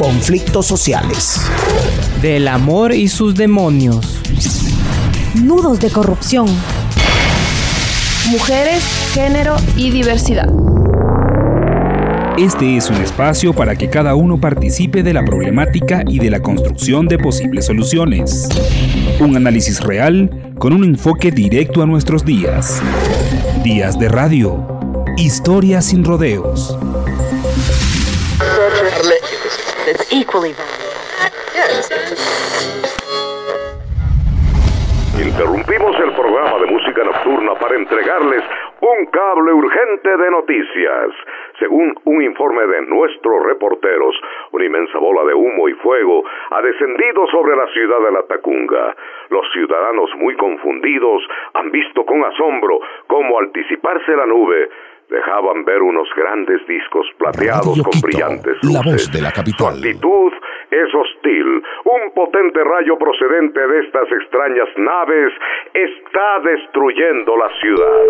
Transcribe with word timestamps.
conflictos 0.00 0.64
sociales. 0.64 1.38
Del 2.22 2.48
amor 2.48 2.94
y 2.94 3.06
sus 3.06 3.34
demonios. 3.34 4.18
Nudos 5.34 5.78
de 5.78 5.90
corrupción. 5.90 6.46
Mujeres, 8.30 8.82
género 9.12 9.56
y 9.76 9.90
diversidad. 9.90 10.48
Este 12.38 12.78
es 12.78 12.88
un 12.88 12.96
espacio 12.96 13.52
para 13.52 13.76
que 13.76 13.90
cada 13.90 14.14
uno 14.14 14.40
participe 14.40 15.02
de 15.02 15.12
la 15.12 15.22
problemática 15.22 16.02
y 16.08 16.18
de 16.18 16.30
la 16.30 16.40
construcción 16.40 17.06
de 17.06 17.18
posibles 17.18 17.66
soluciones. 17.66 18.48
Un 19.20 19.36
análisis 19.36 19.82
real 19.82 20.54
con 20.58 20.72
un 20.72 20.84
enfoque 20.84 21.30
directo 21.30 21.82
a 21.82 21.86
nuestros 21.86 22.24
días. 22.24 22.80
Días 23.62 23.98
de 23.98 24.08
radio. 24.08 24.66
Historias 25.18 25.84
sin 25.84 26.04
rodeos. 26.04 26.78
Interrumpimos 35.18 35.98
el 35.98 36.12
programa 36.12 36.58
de 36.60 36.66
música 36.66 37.02
nocturna 37.02 37.54
para 37.54 37.74
entregarles 37.74 38.44
un 38.80 39.06
cable 39.06 39.52
urgente 39.52 40.16
de 40.16 40.30
noticias. 40.30 41.10
Según 41.58 41.94
un 42.04 42.22
informe 42.22 42.64
de 42.66 42.82
nuestros 42.82 43.44
reporteros, 43.44 44.14
una 44.52 44.64
inmensa 44.64 44.98
bola 44.98 45.24
de 45.24 45.34
humo 45.34 45.68
y 45.68 45.74
fuego 45.74 46.22
ha 46.50 46.62
descendido 46.62 47.26
sobre 47.26 47.56
la 47.56 47.66
ciudad 47.72 48.00
de 48.00 48.12
La 48.12 48.22
Tacunga. 48.22 48.94
Los 49.30 49.50
ciudadanos 49.52 50.10
muy 50.16 50.36
confundidos 50.36 51.22
han 51.54 51.72
visto 51.72 52.06
con 52.06 52.24
asombro 52.24 52.80
cómo 53.08 53.38
al 53.40 53.52
disiparse 53.52 54.14
la 54.14 54.26
nube 54.26 54.68
dejaban 55.10 55.64
ver 55.64 55.82
unos 55.82 56.08
grandes 56.16 56.66
discos 56.66 57.06
plateados 57.18 57.80
con 57.82 58.00
brillantes 58.00 58.56
luces. 58.62 58.72
La 58.72 58.92
voz 58.92 59.12
de 59.12 59.20
la 59.20 59.32
capital. 59.32 59.74
Su 59.74 59.88
actitud 59.88 60.32
es 60.70 60.94
hostil. 60.94 61.62
Un 61.84 62.14
potente 62.14 62.62
rayo 62.64 62.96
procedente 62.98 63.60
de 63.60 63.80
estas 63.80 64.10
extrañas 64.12 64.68
naves 64.76 65.32
está 65.74 66.40
destruyendo 66.44 67.36
la 67.36 67.50
ciudad. 67.60 68.00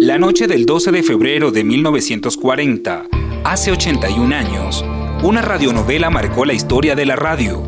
La 0.00 0.18
noche 0.18 0.46
del 0.46 0.66
12 0.66 0.92
de 0.92 1.02
febrero 1.02 1.50
de 1.50 1.64
1940, 1.64 3.04
hace 3.44 3.72
81 3.72 4.34
años, 4.34 4.84
una 5.24 5.42
radionovela 5.42 6.10
marcó 6.10 6.44
la 6.44 6.52
historia 6.52 6.94
de 6.94 7.06
la 7.06 7.16
radio, 7.16 7.62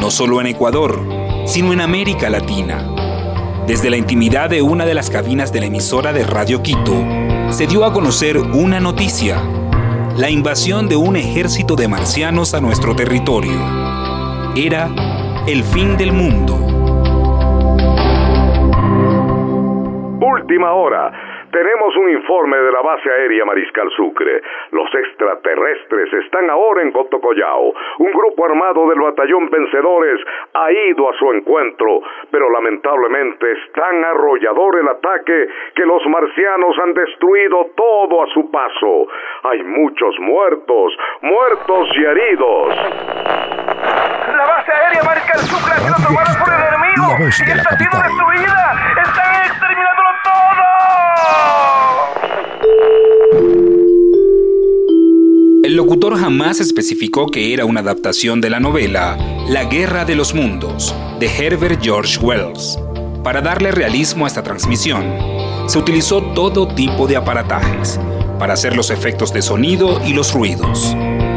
no 0.00 0.10
solo 0.10 0.40
en 0.40 0.48
Ecuador, 0.48 1.00
sino 1.46 1.72
en 1.72 1.80
América 1.80 2.28
Latina. 2.30 2.95
Desde 3.66 3.90
la 3.90 3.96
intimidad 3.96 4.48
de 4.48 4.62
una 4.62 4.86
de 4.86 4.94
las 4.94 5.10
cabinas 5.10 5.52
de 5.52 5.58
la 5.58 5.66
emisora 5.66 6.12
de 6.12 6.22
Radio 6.22 6.62
Quito, 6.62 7.04
se 7.50 7.66
dio 7.66 7.84
a 7.84 7.92
conocer 7.92 8.38
una 8.38 8.78
noticia, 8.78 9.42
la 10.16 10.30
invasión 10.30 10.88
de 10.88 10.94
un 10.94 11.16
ejército 11.16 11.74
de 11.74 11.88
marcianos 11.88 12.54
a 12.54 12.60
nuestro 12.60 12.94
territorio. 12.94 13.58
Era 14.54 14.88
el 15.48 15.64
fin 15.64 15.96
del 15.96 16.12
mundo. 16.12 16.54
Última 20.24 20.72
hora. 20.72 21.25
Tenemos 21.56 21.96
un 21.96 22.10
informe 22.10 22.58
de 22.58 22.70
la 22.70 22.82
base 22.82 23.10
aérea 23.10 23.46
Mariscal 23.46 23.88
Sucre. 23.96 24.42
Los 24.72 24.94
extraterrestres 24.94 26.12
están 26.12 26.50
ahora 26.50 26.82
en 26.82 26.92
Cotocollao. 26.92 27.72
Un 27.96 28.12
grupo 28.12 28.44
armado 28.44 28.86
del 28.90 29.00
batallón 29.00 29.48
Vencedores 29.48 30.20
ha 30.52 30.70
ido 30.70 31.08
a 31.08 31.14
su 31.14 31.32
encuentro, 31.32 32.02
pero 32.30 32.50
lamentablemente 32.50 33.52
es 33.52 33.72
tan 33.72 34.04
arrollador 34.04 34.80
el 34.80 34.88
ataque 34.88 35.48
que 35.74 35.86
los 35.86 36.04
marcianos 36.08 36.78
han 36.78 36.92
destruido 36.92 37.70
todo 37.74 38.22
a 38.22 38.26
su 38.34 38.50
paso. 38.50 39.08
Hay 39.44 39.62
muchos 39.62 40.14
muertos, 40.20 40.92
muertos 41.22 41.88
y 41.96 42.04
heridos. 42.04 42.76
La 44.28 44.44
base 44.44 44.72
aérea 44.72 45.02
Mariscal 45.04 45.38
Sucre 45.38 45.72
ha 45.72 45.78
sido 45.78 46.06
tomada 46.06 46.38
por 46.38 46.52
el 46.52 46.60
enemigo 46.68 47.16
y 47.18 47.50
está 47.50 47.76
siendo 47.78 47.96
destruida. 47.96 48.92
Están 49.02 49.34
exterminándolo 49.46 50.10
todo. 50.22 51.45
El 55.66 55.74
locutor 55.74 56.16
jamás 56.16 56.60
especificó 56.60 57.26
que 57.26 57.52
era 57.52 57.64
una 57.64 57.80
adaptación 57.80 58.40
de 58.40 58.50
la 58.50 58.60
novela 58.60 59.18
La 59.48 59.64
Guerra 59.64 60.04
de 60.04 60.14
los 60.14 60.32
Mundos, 60.32 60.94
de 61.18 61.26
Herbert 61.26 61.82
George 61.82 62.18
Wells. 62.20 62.78
Para 63.24 63.40
darle 63.40 63.72
realismo 63.72 64.24
a 64.24 64.28
esta 64.28 64.44
transmisión, 64.44 65.04
se 65.66 65.78
utilizó 65.78 66.22
todo 66.34 66.68
tipo 66.68 67.08
de 67.08 67.16
aparatajes 67.16 67.98
para 68.38 68.54
hacer 68.54 68.76
los 68.76 68.90
efectos 68.90 69.32
de 69.32 69.42
sonido 69.42 70.00
y 70.06 70.12
los 70.12 70.32
ruidos. 70.32 70.94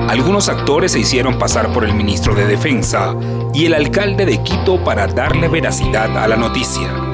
Algunos 0.07 0.47
actores 0.47 0.91
se 0.91 0.99
hicieron 0.99 1.39
pasar 1.39 1.73
por 1.73 1.83
el 1.83 1.95
ministro 1.95 2.35
de 2.35 2.45
Defensa 2.45 3.15
y 3.53 3.65
el 3.65 3.73
alcalde 3.73 4.25
de 4.27 4.43
Quito 4.43 4.83
para 4.83 5.07
darle 5.07 5.47
veracidad 5.47 6.15
a 6.17 6.27
la 6.27 6.35
noticia. 6.35 7.08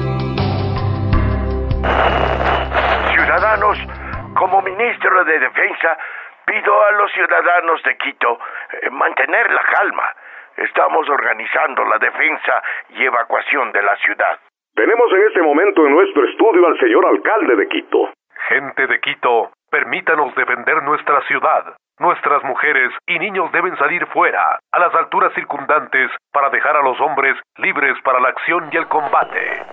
De 5.26 5.38
Defensa, 5.38 5.98
pido 6.46 6.82
a 6.82 6.92
los 6.92 7.12
ciudadanos 7.12 7.82
de 7.82 7.96
Quito 7.98 8.38
eh, 8.82 8.90
mantener 8.90 9.50
la 9.50 9.62
calma. 9.62 10.14
Estamos 10.56 11.08
organizando 11.08 11.84
la 11.84 11.98
defensa 11.98 12.62
y 12.90 13.04
evacuación 13.04 13.72
de 13.72 13.82
la 13.82 13.96
ciudad. 13.96 14.38
Tenemos 14.74 15.12
en 15.12 15.22
este 15.26 15.42
momento 15.42 15.86
en 15.86 15.92
nuestro 15.92 16.24
estudio 16.28 16.66
al 16.66 16.78
señor 16.78 17.06
alcalde 17.06 17.56
de 17.56 17.68
Quito. 17.68 18.10
Gente 18.48 18.86
de 18.86 19.00
Quito, 19.00 19.50
permítanos 19.70 20.34
defender 20.34 20.82
nuestra 20.82 21.20
ciudad. 21.22 21.76
Nuestras 21.98 22.44
mujeres 22.44 22.92
y 23.06 23.18
niños 23.18 23.50
deben 23.52 23.74
salir 23.78 24.06
fuera, 24.08 24.60
a 24.70 24.78
las 24.78 24.94
alturas 24.94 25.32
circundantes, 25.34 26.10
para 26.30 26.50
dejar 26.50 26.76
a 26.76 26.82
los 26.82 27.00
hombres 27.00 27.36
libres 27.56 27.96
para 28.04 28.20
la 28.20 28.28
acción 28.28 28.68
y 28.70 28.76
el 28.76 28.86
combate. 28.86 29.64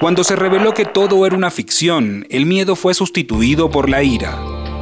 Cuando 0.00 0.24
se 0.24 0.34
reveló 0.34 0.74
que 0.74 0.84
todo 0.84 1.24
era 1.24 1.36
una 1.36 1.52
ficción, 1.52 2.26
el 2.28 2.44
miedo 2.44 2.74
fue 2.74 2.92
sustituido 2.92 3.70
por 3.70 3.88
la 3.88 4.02
ira. 4.02 4.32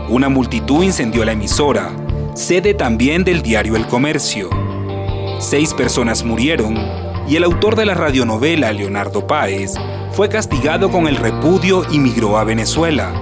Una 0.08 0.30
multitud 0.30 0.82
incendió 0.82 1.26
la 1.26 1.32
emisora, 1.32 1.90
sede 2.34 2.72
también 2.72 3.22
del 3.22 3.42
diario 3.42 3.76
El 3.76 3.86
Comercio. 3.86 4.48
Seis 5.40 5.74
personas 5.74 6.24
murieron 6.24 6.74
y 7.28 7.36
el 7.36 7.44
autor 7.44 7.76
de 7.76 7.84
la 7.84 7.92
radionovela, 7.92 8.72
Leonardo 8.72 9.26
Páez, 9.26 9.74
fue 10.12 10.30
castigado 10.30 10.90
con 10.90 11.06
el 11.06 11.16
repudio 11.16 11.82
y 11.90 11.98
migró 11.98 12.38
a 12.38 12.44
Venezuela, 12.44 13.12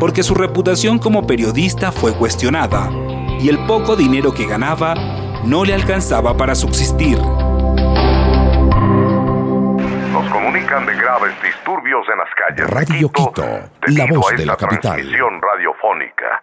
porque 0.00 0.22
su 0.22 0.34
reputación 0.34 0.98
como 0.98 1.26
periodista 1.26 1.92
fue 1.92 2.16
cuestionada 2.16 2.88
y 3.38 3.50
el 3.50 3.58
poco 3.66 3.94
dinero 3.94 4.32
que 4.32 4.46
ganaba 4.46 4.94
no 5.44 5.62
le 5.62 5.74
alcanzaba 5.74 6.34
para 6.36 6.54
subsistir. 6.54 7.18
Nos 10.10 10.26
comunican 10.32 10.86
de 10.86 10.96
graves 10.96 11.36
disturbios 11.42 12.08
en 12.08 12.18
las 12.18 12.34
calles 12.34 12.66
de 12.66 12.66
Radio 12.66 13.12
Quito, 13.12 13.44
la 13.88 14.06
voz 14.06 14.32
a 14.32 14.36
de 14.36 14.46
la 14.46 14.56
capital. 14.56 14.96
transmisión 14.96 15.40
radiofónica. 15.40 16.42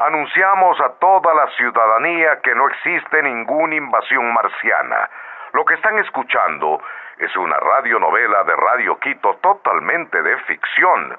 Anunciamos 0.00 0.80
a 0.80 0.90
toda 0.98 1.34
la 1.34 1.48
ciudadanía 1.56 2.40
que 2.42 2.54
no 2.54 2.68
existe 2.68 3.22
ninguna 3.22 3.76
invasión 3.76 4.32
marciana. 4.32 5.08
Lo 5.52 5.64
que 5.64 5.74
están 5.74 5.98
escuchando 6.00 6.80
es 7.18 7.34
una 7.36 7.56
radionovela 7.58 8.42
de 8.44 8.56
Radio 8.56 8.98
Quito 8.98 9.38
totalmente 9.40 10.20
de 10.20 10.36
ficción. 10.46 11.16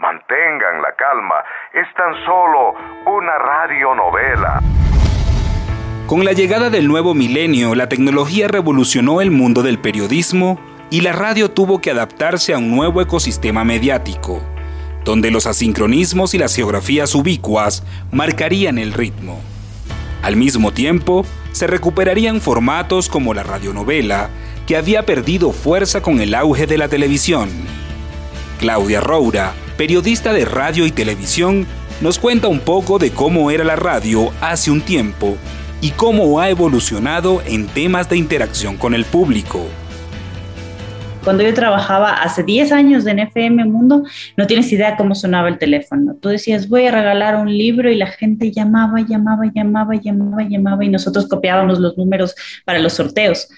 Mantengan 0.00 0.80
la 0.80 0.94
calma, 0.96 1.42
es 1.72 1.86
tan 1.96 2.14
solo 2.24 2.74
una 3.04 3.36
radionovela. 3.36 4.62
Con 6.06 6.24
la 6.24 6.32
llegada 6.32 6.70
del 6.70 6.86
nuevo 6.86 7.14
milenio, 7.14 7.74
la 7.74 7.88
tecnología 7.88 8.46
revolucionó 8.46 9.20
el 9.20 9.32
mundo 9.32 9.64
del 9.64 9.80
periodismo 9.80 10.60
y 10.90 11.00
la 11.00 11.12
radio 11.12 11.50
tuvo 11.50 11.80
que 11.80 11.90
adaptarse 11.90 12.54
a 12.54 12.58
un 12.58 12.70
nuevo 12.70 13.02
ecosistema 13.02 13.64
mediático, 13.64 14.40
donde 15.04 15.32
los 15.32 15.46
asincronismos 15.46 16.32
y 16.32 16.38
las 16.38 16.54
geografías 16.54 17.14
ubicuas 17.16 17.84
marcarían 18.12 18.78
el 18.78 18.92
ritmo. 18.92 19.40
Al 20.22 20.36
mismo 20.36 20.72
tiempo, 20.72 21.26
se 21.50 21.66
recuperarían 21.66 22.40
formatos 22.40 23.08
como 23.08 23.34
la 23.34 23.42
radionovela, 23.42 24.30
que 24.64 24.76
había 24.76 25.04
perdido 25.04 25.50
fuerza 25.50 26.02
con 26.02 26.20
el 26.20 26.36
auge 26.36 26.66
de 26.66 26.78
la 26.78 26.88
televisión. 26.88 27.48
Claudia 28.60 29.00
Roura, 29.00 29.54
periodista 29.78 30.32
de 30.32 30.44
radio 30.44 30.86
y 30.86 30.90
televisión, 30.90 31.64
nos 32.00 32.18
cuenta 32.18 32.48
un 32.48 32.58
poco 32.58 32.98
de 32.98 33.12
cómo 33.12 33.52
era 33.52 33.62
la 33.62 33.76
radio 33.76 34.32
hace 34.40 34.72
un 34.72 34.80
tiempo 34.80 35.36
y 35.80 35.90
cómo 35.90 36.40
ha 36.40 36.50
evolucionado 36.50 37.42
en 37.46 37.68
temas 37.68 38.10
de 38.10 38.16
interacción 38.16 38.76
con 38.76 38.92
el 38.92 39.04
público. 39.04 39.64
Cuando 41.22 41.44
yo 41.44 41.54
trabajaba 41.54 42.14
hace 42.14 42.42
10 42.42 42.72
años 42.72 43.06
en 43.06 43.20
FM 43.20 43.66
Mundo, 43.66 44.02
no 44.36 44.46
tienes 44.48 44.72
idea 44.72 44.96
cómo 44.96 45.14
sonaba 45.14 45.48
el 45.48 45.58
teléfono. 45.58 46.16
Tú 46.20 46.28
decías, 46.28 46.68
voy 46.68 46.86
a 46.86 46.90
regalar 46.90 47.36
un 47.36 47.56
libro 47.56 47.88
y 47.88 47.94
la 47.94 48.08
gente 48.08 48.50
llamaba, 48.50 49.00
llamaba, 49.00 49.44
llamaba, 49.54 49.94
llamaba, 49.94 50.42
llamaba 50.42 50.84
y 50.84 50.88
nosotros 50.88 51.28
copiábamos 51.28 51.78
los 51.78 51.96
números 51.96 52.34
para 52.64 52.80
los 52.80 52.94
sorteos. 52.94 53.48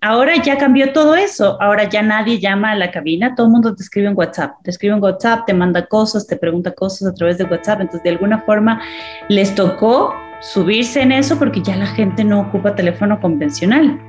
Ahora 0.00 0.40
ya 0.40 0.56
cambió 0.58 0.92
todo 0.92 1.16
eso. 1.16 1.60
Ahora 1.60 1.88
ya 1.88 2.02
nadie 2.02 2.38
llama 2.38 2.70
a 2.70 2.76
la 2.76 2.92
cabina, 2.92 3.34
todo 3.34 3.46
el 3.46 3.52
mundo 3.52 3.74
te 3.74 3.82
escribe 3.82 4.06
en 4.06 4.16
WhatsApp. 4.16 4.52
Te 4.62 4.70
escribe 4.70 4.94
en 4.94 5.02
WhatsApp, 5.02 5.44
te 5.44 5.52
manda 5.52 5.86
cosas, 5.86 6.24
te 6.24 6.36
pregunta 6.36 6.70
cosas 6.70 7.08
a 7.08 7.14
través 7.14 7.36
de 7.38 7.44
WhatsApp. 7.44 7.80
Entonces, 7.80 8.04
de 8.04 8.10
alguna 8.10 8.42
forma, 8.42 8.80
les 9.28 9.56
tocó 9.56 10.14
subirse 10.40 11.02
en 11.02 11.10
eso 11.10 11.36
porque 11.36 11.62
ya 11.62 11.74
la 11.74 11.86
gente 11.86 12.22
no 12.22 12.40
ocupa 12.40 12.76
teléfono 12.76 13.20
convencional. 13.20 14.00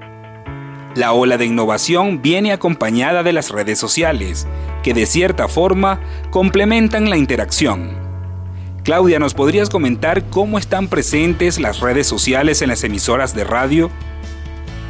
La 0.96 1.14
ola 1.14 1.38
de 1.38 1.48
innovación 1.48 2.22
viene 2.22 2.52
acompañada 2.52 3.24
de 3.24 3.34
las 3.34 3.50
redes 3.50 3.80
sociales, 3.80 4.48
que 4.84 4.94
de 4.94 5.08
cierta 5.08 5.48
forma 5.48 6.00
complementan 6.30 7.10
la 7.10 7.18
interacción. 7.18 7.98
Claudia, 8.84 9.18
¿nos 9.18 9.34
podrías 9.34 9.70
comentar 9.70 10.24
cómo 10.30 10.60
están 10.60 10.88
presentes 10.88 11.60
las 11.60 11.80
redes 11.80 12.06
sociales 12.06 12.62
en 12.62 12.70
las 12.70 12.84
emisoras 12.84 13.34
de 13.34 13.44
radio? 13.44 13.90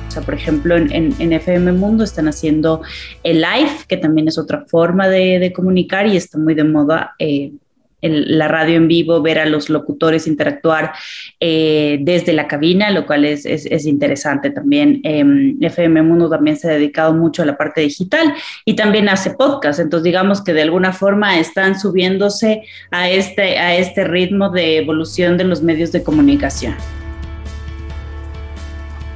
O 0.09 0.11
sea, 0.11 0.23
por 0.23 0.33
ejemplo, 0.33 0.75
en, 0.75 1.13
FM 1.19 1.71
Mundo 1.73 2.03
están 2.03 2.27
haciendo 2.27 2.81
el 3.21 3.41
live, 3.41 3.69
que 3.87 3.95
también 3.95 4.27
es 4.27 4.39
otra 4.39 4.65
forma 4.65 5.07
de, 5.07 5.53
comunicar 5.55 6.07
y 6.07 6.17
está 6.17 6.39
muy 6.39 6.55
de 6.55 6.63
moda. 6.63 7.13
Eh, 7.19 7.51
la 8.01 8.47
radio 8.47 8.77
en 8.77 8.87
vivo, 8.87 9.21
ver 9.21 9.39
a 9.39 9.45
los 9.45 9.69
locutores 9.69 10.25
interactuar 10.25 10.93
eh, 11.39 11.99
desde 12.01 12.31
la 12.31 12.47
cabina, 12.47 12.89
lo 12.91 13.05
cual 13.05 13.25
es, 13.25 13.45
es, 13.45 13.85
interesante 13.85 14.49
también. 14.49 15.01
FM 15.03 16.01
Mundo 16.01 16.29
también 16.29 16.55
se 16.55 16.69
ha 16.69 16.73
dedicado 16.73 17.13
mucho 17.13 17.43
a 17.43 17.45
la 17.45 17.57
parte 17.57 17.81
digital 17.81 18.33
y 18.63 18.75
también 18.75 19.09
hace 19.09 19.31
podcast, 19.31 19.81
entonces 19.81 20.05
digamos 20.05 20.41
que 20.41 20.53
de 20.53 20.61
alguna 20.61 20.93
forma 20.93 21.37
están 21.39 21.77
subiéndose 21.77 22.63
a 22.89 23.09
este, 23.09 23.59
a 23.59 23.75
este 23.75 24.05
ritmo 24.05 24.49
de 24.49 24.77
evolución 24.77 25.37
de 25.37 25.43
los 25.43 25.61
medios 25.61 25.91
de 25.91 26.01
comunicación. 26.01 26.75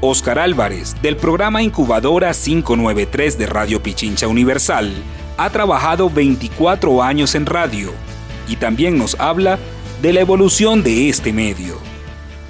Oscar 0.06 0.38
Álvarez, 0.38 1.02
del 1.02 1.16
programa 1.16 1.64
Incubadora 1.64 2.34
593 2.34 3.38
de 3.38 3.46
Radio 3.46 3.82
Pichincha 3.82 4.28
Universal, 4.28 4.94
ha 5.38 5.50
trabajado 5.50 6.10
24 6.10 7.02
años 7.02 7.36
en 7.36 7.46
radio 7.46 7.94
y 8.46 8.58
también 8.58 8.98
nos 8.98 9.18
habla 9.18 9.58
de 10.02 10.12
la 10.12 10.20
evolución 10.20 10.84
de 10.84 11.08
este 11.08 11.32
medio. 11.32 11.80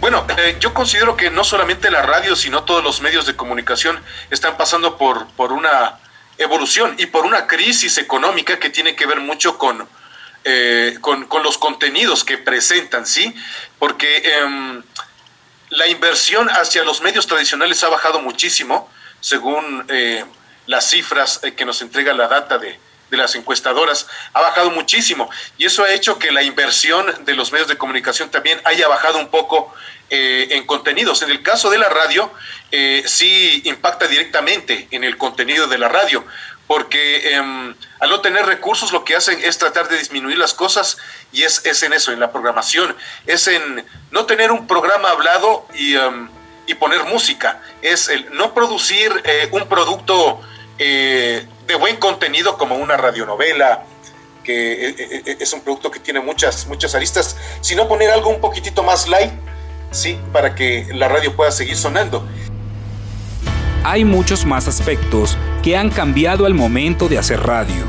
Bueno, 0.01 0.25
eh, 0.35 0.57
yo 0.59 0.73
considero 0.73 1.15
que 1.15 1.29
no 1.29 1.43
solamente 1.43 1.91
la 1.91 2.01
radio, 2.01 2.35
sino 2.35 2.63
todos 2.63 2.83
los 2.83 3.01
medios 3.01 3.27
de 3.27 3.35
comunicación 3.35 3.99
están 4.31 4.57
pasando 4.57 4.97
por, 4.97 5.27
por 5.33 5.53
una 5.53 5.99
evolución 6.39 6.95
y 6.97 7.05
por 7.05 7.23
una 7.23 7.45
crisis 7.45 7.99
económica 7.99 8.57
que 8.57 8.71
tiene 8.71 8.95
que 8.95 9.05
ver 9.05 9.19
mucho 9.19 9.59
con, 9.59 9.87
eh, 10.43 10.97
con, 11.01 11.27
los 11.43 11.59
contenidos 11.59 12.23
que 12.23 12.39
presentan, 12.39 13.05
¿sí? 13.05 13.31
Porque 13.77 14.23
em, 14.39 14.81
la 15.73 15.87
inversión 15.87 16.49
hacia 16.49 16.83
los 16.83 17.01
medios 17.01 17.27
tradicionales 17.27 17.83
ha 17.83 17.89
bajado 17.89 18.21
muchísimo, 18.21 18.89
según 19.19 19.85
eh, 19.89 20.23
las 20.67 20.89
cifras 20.89 21.39
eh, 21.43 21.53
que 21.53 21.65
nos 21.65 21.81
entrega 21.81 22.13
la 22.13 22.27
data 22.27 22.57
de, 22.57 22.79
las 23.09 23.35
encuestadoras, 23.35 24.07
ha 24.33 24.41
bajado 24.41 24.71
muchísimo. 24.71 25.29
Y 25.59 25.65
eso 25.65 25.83
ha 25.83 25.93
hecho 25.93 26.17
que 26.17 26.31
la 26.31 26.41
inversión 26.41 27.05
de 27.25 27.35
los 27.35 27.51
medios 27.51 27.67
de 27.67 27.77
comunicación 27.77 28.31
también 28.31 28.59
haya 28.63 28.87
bajado 28.87 29.19
un 29.19 29.27
poco 29.27 29.71
eh, 30.09 30.47
en 30.49 30.65
contenidos. 30.65 31.21
En 31.21 31.29
el 31.29 31.43
caso 31.43 31.69
de 31.69 31.77
la 31.77 31.89
radio, 31.89 32.31
sí 33.05 33.61
impacta 33.65 34.07
directamente 34.07 34.87
en 34.89 35.03
el 35.03 35.19
contenido 35.19 35.67
de 35.67 35.77
la 35.77 35.89
radio, 35.89 36.25
porque 36.67 37.35
em, 37.35 37.75
al 37.99 38.09
no 38.09 38.21
tener 38.21 38.45
recursos 38.45 38.91
lo 38.91 39.03
que 39.03 39.15
hacen 39.15 39.39
es 39.43 39.57
tratar 39.57 39.89
de 39.89 39.97
disminuir 39.97 40.37
las 40.37 40.53
cosas 40.53 40.97
y 41.31 41.43
es, 41.43 41.65
es 41.65 41.83
en 41.83 41.93
eso, 41.93 42.11
en 42.11 42.19
la 42.19 42.31
programación, 42.31 42.95
es 43.25 43.47
en 43.47 43.85
no 44.11 44.25
tener 44.25 44.51
un 44.51 44.67
programa 44.67 45.09
hablado 45.09 45.67
y, 45.73 45.95
em, 45.95 46.29
y 46.67 46.75
poner 46.75 47.03
música, 47.05 47.61
es 47.81 48.09
el 48.09 48.33
no 48.33 48.53
producir 48.53 49.11
eh, 49.25 49.49
un 49.51 49.67
producto 49.67 50.39
eh, 50.77 51.45
de 51.67 51.75
buen 51.75 51.97
contenido 51.97 52.57
como 52.57 52.75
una 52.75 52.97
radionovela, 52.97 53.83
que 54.43 54.89
eh, 54.89 55.37
es 55.39 55.53
un 55.53 55.61
producto 55.61 55.91
que 55.91 55.99
tiene 55.99 56.19
muchas, 56.19 56.67
muchas 56.67 56.95
aristas, 56.95 57.37
sino 57.61 57.87
poner 57.87 58.11
algo 58.11 58.29
un 58.29 58.41
poquitito 58.41 58.83
más 58.83 59.07
light, 59.07 59.31
¿sí? 59.91 60.19
Para 60.31 60.55
que 60.55 60.87
la 60.93 61.07
radio 61.07 61.35
pueda 61.35 61.51
seguir 61.51 61.77
sonando. 61.77 62.27
Hay 63.85 64.05
muchos 64.05 64.45
más 64.45 64.67
aspectos 64.67 65.37
que 65.63 65.77
han 65.77 65.89
cambiado 65.89 66.45
al 66.45 66.53
momento 66.53 67.07
de 67.07 67.17
hacer 67.17 67.39
radio, 67.39 67.85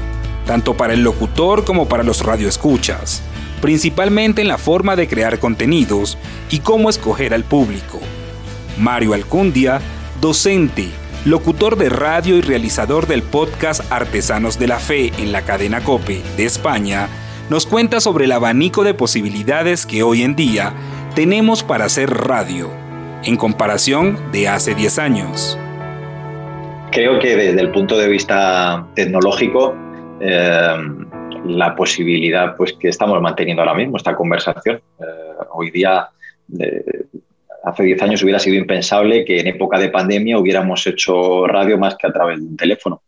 tanto 0.47 0.77
para 0.77 0.95
el 0.95 1.03
locutor 1.03 1.65
como 1.65 1.89
para 1.89 2.05
los 2.05 2.25
radioescuchas, 2.25 3.21
principalmente 3.61 4.41
en 4.41 4.49
la 4.49 4.59
forma 4.59 4.95
de 4.95 5.09
crear 5.09 5.41
contenidos 5.41 6.17
y 6.51 6.61
cómo 6.61 6.89
escoger 6.89 7.35
al 7.35 7.43
público. 7.43 7.99
Mario 8.79 9.13
Alcundia, 9.13 9.81
docente, 10.21 10.89
locutor 11.25 11.77
de 11.77 11.89
radio 11.89 12.37
y 12.37 12.43
realizador 12.43 13.09
del 13.09 13.25
podcast 13.25 13.91
Artesanos 13.91 14.57
de 14.57 14.69
la 14.69 14.79
Fe 14.79 15.13
en 15.19 15.33
la 15.33 15.43
cadena 15.43 15.83
Cope 15.83 16.23
de 16.37 16.45
España, 16.45 17.09
nos 17.51 17.67
cuenta 17.67 18.01
sobre 18.01 18.27
el 18.27 18.33
abanico 18.33 18.85
de 18.85 18.95
posibilidades 18.95 19.85
que 19.85 20.05
hoy 20.05 20.23
en 20.23 20.37
día 20.37 20.75
tenemos 21.17 21.65
para 21.65 21.87
hacer 21.87 22.09
radio, 22.09 22.71
en 23.25 23.37
comparación 23.37 24.31
de 24.31 24.49
hace 24.49 24.77
10 24.77 24.99
años 25.01 25.59
creo 26.95 27.19
que 27.19 27.37
desde 27.37 27.61
el 27.61 27.73
punto 27.73 27.99
de 27.99 28.09
vista 28.09 28.87
tecnológico, 28.95 29.75
eh, 30.21 30.77
la 31.45 31.75
posibilidad 31.75 32.57
pues, 32.57 32.73
que 32.75 32.89
estamos 32.89 33.21
manteniendo 33.21 33.63
ahora 33.63 33.75
mismo, 33.75 33.97
esta 33.97 34.15
conversación, 34.15 34.81
eh, 35.01 35.05
hoy 35.53 35.71
día, 35.73 36.09
hace 37.65 37.83
10 37.83 38.03
años 38.03 38.23
hubiera 38.23 38.39
sido 38.39 38.57
impensable 38.57 39.25
que 39.25 39.41
en 39.41 39.49
época 39.49 39.79
de 39.79 39.89
pandemia 39.89 40.39
hubiéramos 40.39 40.87
hecho 40.87 41.47
radio 41.49 41.77
más 41.79 41.97
que 41.97 42.07
a 42.07 42.13
través 42.13 42.39
de 42.39 42.47
un 42.47 42.57
teléfono. 42.57 43.03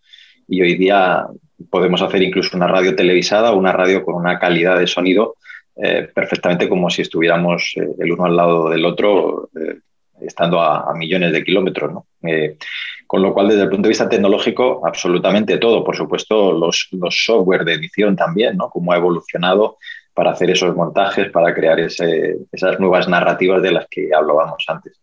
Y 0.48 0.62
hoy 0.62 0.74
día 0.74 1.24
podemos 1.70 2.02
hacer 2.02 2.22
incluso 2.22 2.56
una 2.56 2.66
radio 2.66 2.96
televisada 2.96 3.52
una 3.52 3.72
radio 3.72 4.04
con 4.04 4.16
una 4.16 4.38
calidad 4.38 4.78
de 4.78 4.86
sonido 4.86 5.36
eh, 5.76 6.08
perfectamente 6.12 6.68
como 6.68 6.90
si 6.90 7.02
estuviéramos 7.02 7.74
el 7.76 8.12
uno 8.12 8.24
al 8.24 8.36
lado 8.36 8.68
del 8.68 8.84
otro, 8.84 9.48
estando 10.26 10.61
a, 10.61 10.93
millones 10.94 11.32
de 11.32 11.44
kilómetros. 11.44 11.93
¿no? 11.93 12.06
Con 13.06 13.23
lo 13.23 13.32
cual, 13.32 13.49
desde 13.49 13.62
el 13.62 13.69
punto 13.69 13.84
de 13.84 13.90
vista 13.90 14.08
tecnológico, 14.08 14.82
absolutamente 14.84 15.58
todo. 15.58 15.84
Por 15.84 15.96
supuesto, 15.96 16.52
los, 16.52 16.88
software 17.11 17.64
de 17.64 17.75
edición 17.75 18.17
también, 18.17 18.56
¿no? 18.56 18.69
Cómo 18.69 18.93
ha 18.93 18.96
evolucionado 18.96 19.78
para 20.12 20.32
hacer 20.32 20.50
esos 20.50 20.75
montajes, 20.75 21.31
para 21.31 21.55
crear 21.55 21.78
esas 21.78 22.81
nuevas 22.81 23.06
narrativas 23.08 23.62
de 23.62 23.70
las 23.70 23.87
que 23.88 24.11
hablábamos 24.14 24.64
antes. 24.67 25.00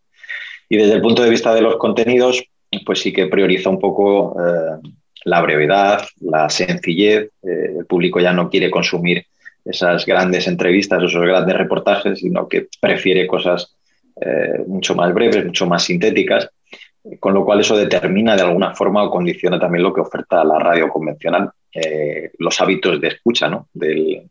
Y 0.68 0.76
desde 0.76 0.94
el 0.94 1.02
punto 1.02 1.22
de 1.22 1.30
vista 1.30 1.54
de 1.54 1.62
los 1.62 1.76
contenidos, 1.76 2.44
pues 2.84 3.00
sí 3.00 3.12
que 3.12 3.28
prioriza 3.28 3.70
un 3.70 3.78
poco 3.78 4.36
eh, 4.40 4.90
la 5.24 5.40
brevedad, 5.40 6.04
la 6.20 6.50
sencillez. 6.50 7.30
Eh, 7.42 7.76
el 7.78 7.86
público 7.86 8.20
ya 8.20 8.32
no 8.32 8.50
quiere 8.50 8.70
consumir 8.70 9.24
esas 9.64 10.04
grandes 10.04 10.46
entrevistas, 10.46 11.02
esos 11.02 11.22
grandes 11.22 11.56
reportajes, 11.56 12.18
sino 12.18 12.48
que 12.48 12.68
prefiere 12.80 13.26
cosas 13.26 13.76
eh, 14.20 14.64
mucho 14.66 14.94
más 14.94 15.12
breves, 15.12 15.44
mucho 15.44 15.66
más 15.66 15.84
sintéticas 15.84 16.48
con 17.20 17.34
lo 17.34 17.44
cual 17.44 17.60
eso 17.60 17.76
determina 17.76 18.34
de 18.34 18.42
alguna 18.42 18.74
forma 18.74 19.02
o 19.02 19.10
condiciona 19.10 19.58
también 19.58 19.82
lo 19.82 19.92
que 19.92 20.00
oferta 20.00 20.42
la 20.42 20.58
radio 20.58 20.88
convencional, 20.88 21.50
eh, 21.72 22.30
los 22.38 22.60
hábitos 22.60 23.00
de 23.00 23.08
escucha 23.08 23.48
¿no? 23.48 23.68
del, 23.74 24.30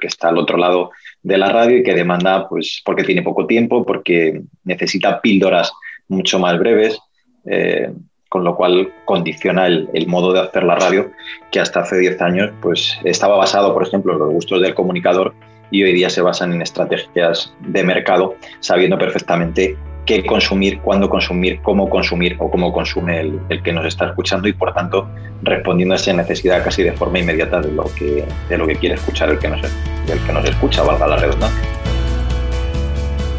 que 0.00 0.06
está 0.06 0.28
al 0.28 0.38
otro 0.38 0.56
lado 0.56 0.92
de 1.22 1.36
la 1.36 1.48
radio 1.48 1.78
y 1.78 1.82
que 1.82 1.94
demanda, 1.94 2.48
pues 2.48 2.80
porque 2.84 3.02
tiene 3.02 3.22
poco 3.22 3.46
tiempo, 3.46 3.84
porque 3.84 4.42
necesita 4.64 5.20
píldoras 5.20 5.72
mucho 6.08 6.38
más 6.38 6.58
breves, 6.58 6.98
eh, 7.44 7.90
con 8.28 8.44
lo 8.44 8.54
cual 8.54 8.92
condiciona 9.04 9.66
el, 9.66 10.06
modo 10.06 10.32
de 10.32 10.40
hacer 10.40 10.62
la 10.62 10.76
radio, 10.76 11.10
que 11.50 11.60
hasta 11.60 11.80
hace 11.80 11.98
10 11.98 12.22
años 12.22 12.50
pues, 12.62 12.98
estaba 13.04 13.36
basado, 13.36 13.74
por 13.74 13.82
ejemplo, 13.82 14.12
en 14.12 14.20
los 14.20 14.30
gustos 14.30 14.62
del 14.62 14.74
comunicador 14.74 15.34
y 15.72 15.82
hoy 15.82 15.92
día 15.94 16.10
se 16.10 16.20
basan 16.20 16.52
en 16.52 16.62
estrategias 16.62 17.52
de 17.60 17.82
mercado, 17.82 18.36
sabiendo 18.60 18.98
perfectamente 18.98 19.76
qué 20.04 20.24
consumir, 20.24 20.78
cuándo 20.80 21.08
consumir, 21.08 21.60
cómo 21.62 21.88
consumir 21.88 22.36
o 22.38 22.50
cómo 22.50 22.72
consume 22.72 23.20
el, 23.20 23.62
que 23.62 23.72
nos 23.72 23.86
está 23.86 24.06
escuchando 24.06 24.46
y 24.48 24.52
por 24.52 24.74
tanto 24.74 25.08
respondiendo 25.42 25.94
a 25.94 25.96
esa 25.96 26.12
necesidad 26.12 26.62
casi 26.62 26.82
de 26.82 26.92
forma 26.92 27.18
inmediata 27.18 27.60
de 27.60 27.72
lo 27.72 27.84
que, 27.94 28.24
de 28.48 28.58
lo 28.58 28.66
que 28.66 28.76
quiere 28.76 28.96
escuchar 28.96 29.30
el 29.30 29.38
que, 29.38 29.48
nos, 29.48 29.62
el 29.64 30.18
que 30.26 30.32
nos 30.32 30.44
escucha, 30.44 30.82
valga 30.82 31.06
la 31.06 31.16
redundancia. 31.16 31.62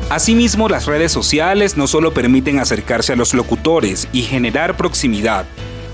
Asimismo, 0.09 0.69
las 0.69 0.85
redes 0.85 1.11
sociales 1.11 1.77
no 1.77 1.87
solo 1.87 2.13
permiten 2.13 2.59
acercarse 2.59 3.13
a 3.13 3.15
los 3.15 3.33
locutores 3.33 4.07
y 4.11 4.23
generar 4.23 4.75
proximidad, 4.75 5.45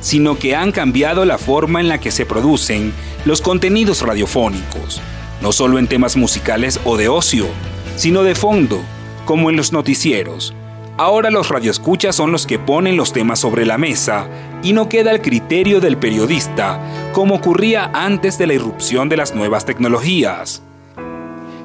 sino 0.02 0.38
que 0.38 0.56
han 0.56 0.72
cambiado 0.72 1.26
la 1.26 1.38
forma 1.38 1.80
en 1.80 1.90
la 1.90 2.00
que 2.00 2.12
se 2.12 2.26
producen 2.26 2.94
los 3.26 3.42
contenidos 3.42 4.02
radiofónicos, 4.02 5.02
no 5.42 5.52
solo 5.52 5.80
en 5.80 5.88
temas 5.88 6.16
musicales 6.16 6.80
o 6.86 6.98
de 6.98 7.10
ocio, 7.10 7.48
sino 7.96 8.24
de 8.24 8.36
fondo, 8.36 8.82
como 9.26 9.50
en 9.50 9.58
los 9.58 9.72
noticieros, 9.72 10.54
Ahora 11.00 11.32
los 11.32 11.48
radioescuchas 11.48 12.14
son 12.14 12.34
los 12.34 12.46
que 12.46 12.60
ponen 12.60 12.98
los 12.98 13.14
temas 13.14 13.40
sobre 13.40 13.66
la 13.66 13.78
mesa 13.78 14.28
y 14.62 14.74
no 14.74 14.90
queda 14.90 15.12
el 15.12 15.22
criterio 15.22 15.80
del 15.80 15.96
periodista, 15.96 16.78
como 17.14 17.36
ocurría 17.36 17.90
antes 17.94 18.38
de 18.38 18.48
la 18.48 18.56
irrupción 18.56 19.08
de 19.08 19.16
las 19.16 19.34
nuevas 19.34 19.64
tecnologías. 19.64 20.62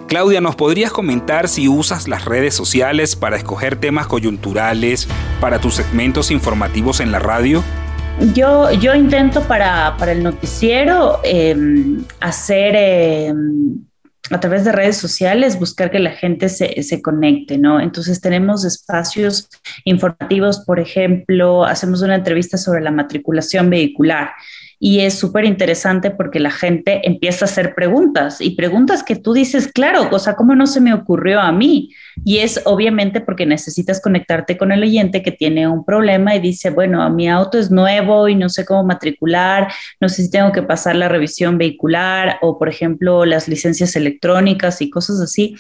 Claudia, 0.07 0.41
¿nos 0.41 0.55
podrías 0.55 0.93
comentar 0.93 1.49
si 1.49 1.67
usas 1.67 2.07
las 2.07 2.27
redes 2.27 2.55
sociales 2.55 3.17
para 3.17 3.37
escoger 3.37 3.75
temas 3.75 4.07
coyunturales 4.07 5.09
para 5.41 5.61
tus 5.61 5.75
segmentos 5.75 6.31
informativos 6.31 7.01
en 7.01 7.11
la 7.11 7.19
radio? 7.19 7.65
Yo, 8.35 8.71
yo 8.71 8.95
intento 8.95 9.43
para, 9.43 9.97
el 10.07 10.23
noticiero 10.23 11.21
em, 11.25 12.05
hacer 12.21 12.75
em, 12.77 13.85
a 14.31 14.41
través 14.41 14.65
de 14.65 14.73
redes 14.73 14.97
sociales 14.97 15.59
buscar 15.59 15.91
que 15.91 15.99
la 15.99 16.13
gente 16.13 16.49
se, 16.49 16.83
se, 16.83 17.03
conecte, 17.03 17.59
¿no? 17.59 17.81
Entonces 17.81 18.21
tenemos 18.21 18.65
espacios 18.65 19.49
informativos, 19.85 20.61
por 20.61 20.81
ejemplo, 20.81 21.65
hacemos 21.65 22.03
una 22.03 22.15
entrevista 22.15 22.57
sobre 22.57 22.81
la 22.81 22.91
matriculación 22.91 23.69
vehicular 23.69 24.31
y 24.79 25.01
es 25.01 25.15
súper 25.15 25.45
interesante 25.45 26.11
porque 26.11 26.41
la 26.41 26.51
gente 26.51 27.07
empieza 27.09 27.45
a 27.45 27.49
hacer 27.49 27.75
preguntas 27.75 28.41
y 28.41 28.51
preguntas 28.51 29.03
que 29.03 29.17
tú 29.17 29.33
dices, 29.33 29.71
claro, 29.73 30.09
o 30.11 30.19
sea, 30.19 30.35
¿cómo 30.35 30.55
no 30.55 30.67
se 30.67 30.81
me 30.81 30.93
ocurrió 30.93 31.41
a 31.41 31.53
mí? 31.53 31.91
Y 32.25 32.39
es 32.39 32.61
obviamente 32.65 33.21
porque 33.21 33.47
necesitas 33.47 34.01
conectarte 34.01 34.57
con 34.57 34.73
el 34.73 34.83
oyente 34.83 35.23
que 35.23 35.33
tiene 35.33 35.67
un 35.69 35.85
problema 35.85 36.35
y 36.35 36.41
dice, 36.41 36.71
bueno, 36.71 37.09
mi 37.11 37.29
auto 37.29 37.59
es 37.59 37.71
nuevo 37.71 38.29
y 38.29 38.35
no 38.35 38.49
sé 38.49 38.65
cómo 38.65 38.85
matricular, 38.85 39.73
no 40.01 40.09
sé 40.09 40.23
si 40.23 40.31
tengo 40.31 40.53
que 40.53 40.63
pasar 40.63 40.97
la 40.97 41.09
revisión 41.09 41.59
vehicular 41.59 42.39
o, 42.43 42.59
por 42.59 42.69
ejemplo, 42.69 43.25
las 43.25 43.49
licencias 43.49 43.97
electrónicas 43.97 44.81
y 44.81 44.91
cosas 44.91 45.21
así. 45.21 45.57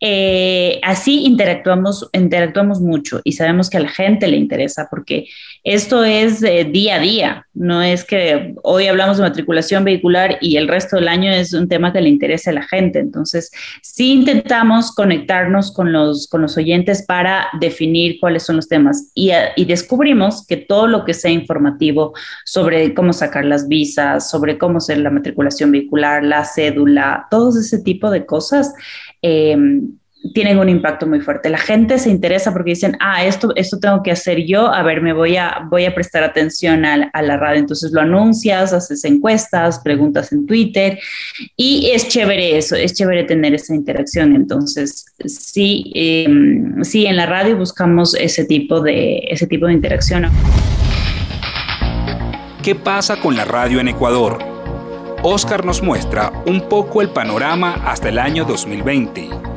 Eh, 0.00 0.80
así 0.82 1.24
interactuamos, 1.24 2.08
interactuamos 2.12 2.80
mucho 2.80 3.20
y 3.24 3.32
sabemos 3.32 3.68
que 3.70 3.76
a 3.76 3.80
la 3.80 3.88
gente 3.88 4.28
le 4.28 4.36
interesa 4.36 4.88
porque 4.90 5.26
esto 5.64 6.04
es 6.04 6.40
día 6.40 6.96
a 6.96 7.00
día, 7.00 7.46
no 7.54 7.82
es 7.82 8.04
que 8.04 8.54
hoy 8.62 8.86
hablamos 8.86 9.16
de 9.16 9.24
matriculación 9.24 9.84
vehicular 9.84 10.38
y 10.40 10.56
el 10.56 10.68
resto 10.68 10.96
del 10.96 11.08
año 11.08 11.30
es 11.30 11.52
un 11.52 11.68
tema 11.68 11.92
que 11.92 12.00
le 12.00 12.08
interesa 12.08 12.50
a 12.50 12.54
la 12.54 12.62
gente. 12.62 12.98
Entonces, 12.98 13.50
sí 13.82 14.12
intentamos 14.12 14.92
conectarnos 14.92 15.72
con 15.72 15.92
con 16.30 16.42
los 16.42 16.56
oyentes 16.56 17.04
para 17.06 17.48
definir 17.60 18.18
cuáles 18.20 18.42
son 18.42 18.56
los 18.56 18.68
temas. 18.68 19.10
Y, 19.14 19.30
y 19.56 19.64
descubrimos 19.64 20.46
que 20.46 20.56
todo 20.56 20.86
lo 20.86 21.04
que 21.04 21.14
sea 21.14 21.30
informativo 21.30 22.14
sobre 22.44 22.94
cómo 22.94 23.12
sacar 23.12 23.44
las 23.44 23.68
visas, 23.68 24.30
sobre 24.30 24.58
cómo 24.58 24.78
hacer 24.78 24.98
la 24.98 25.10
matriculación 25.10 25.72
vehicular, 25.72 26.24
la 26.24 26.44
cédula, 26.44 27.26
todo 27.30 27.58
ese 27.58 27.78
tipo 27.78 28.10
de 28.10 28.26
cosas, 28.26 28.74
eh, 29.22 29.56
tienen 30.32 30.58
un 30.58 30.68
impacto 30.68 31.06
muy 31.06 31.20
fuerte. 31.20 31.48
La 31.48 31.58
gente 31.58 31.98
se 31.98 32.10
interesa 32.10 32.52
porque 32.52 32.70
dicen, 32.70 32.96
ah, 33.00 33.24
esto, 33.24 33.52
esto 33.56 33.78
tengo 33.78 34.02
que 34.02 34.10
hacer 34.10 34.44
yo, 34.44 34.72
a 34.72 34.82
ver, 34.82 35.00
me 35.00 35.12
voy 35.12 35.36
a, 35.36 35.66
voy 35.68 35.84
a 35.84 35.94
prestar 35.94 36.22
atención 36.22 36.84
a, 36.84 37.22
la 37.22 37.36
radio. 37.36 37.60
Entonces 37.60 37.92
lo 37.92 38.00
anuncias, 38.00 38.72
haces 38.72 39.04
encuestas, 39.04 39.80
preguntas 39.80 40.32
en 40.32 40.46
Twitter 40.46 40.98
y 41.56 41.90
es 41.92 42.08
chévere 42.08 42.56
eso, 42.56 42.76
es 42.76 42.94
chévere 42.94 43.24
tener 43.24 43.54
esa 43.54 43.74
interacción. 43.74 44.34
Entonces, 44.34 45.06
sí, 45.24 45.92
eh, 45.94 46.26
sí, 46.82 47.06
en 47.06 47.16
la 47.16 47.26
radio 47.26 47.56
buscamos 47.56 48.14
ese 48.14 48.44
tipo 48.44 48.80
de, 48.80 49.18
ese 49.28 49.46
tipo 49.46 49.66
de 49.66 49.72
interacción. 49.72 50.26
¿Qué 52.62 52.74
pasa 52.74 53.20
con 53.20 53.36
la 53.36 53.44
radio 53.44 53.80
en 53.80 53.88
Ecuador? 53.88 54.38
Oscar 55.22 55.64
nos 55.64 55.82
muestra 55.82 56.32
un 56.46 56.68
poco 56.68 57.02
el 57.02 57.10
panorama 57.10 57.82
hasta 57.84 58.08
el 58.08 58.18
año 58.18 58.44
2020 58.44 59.47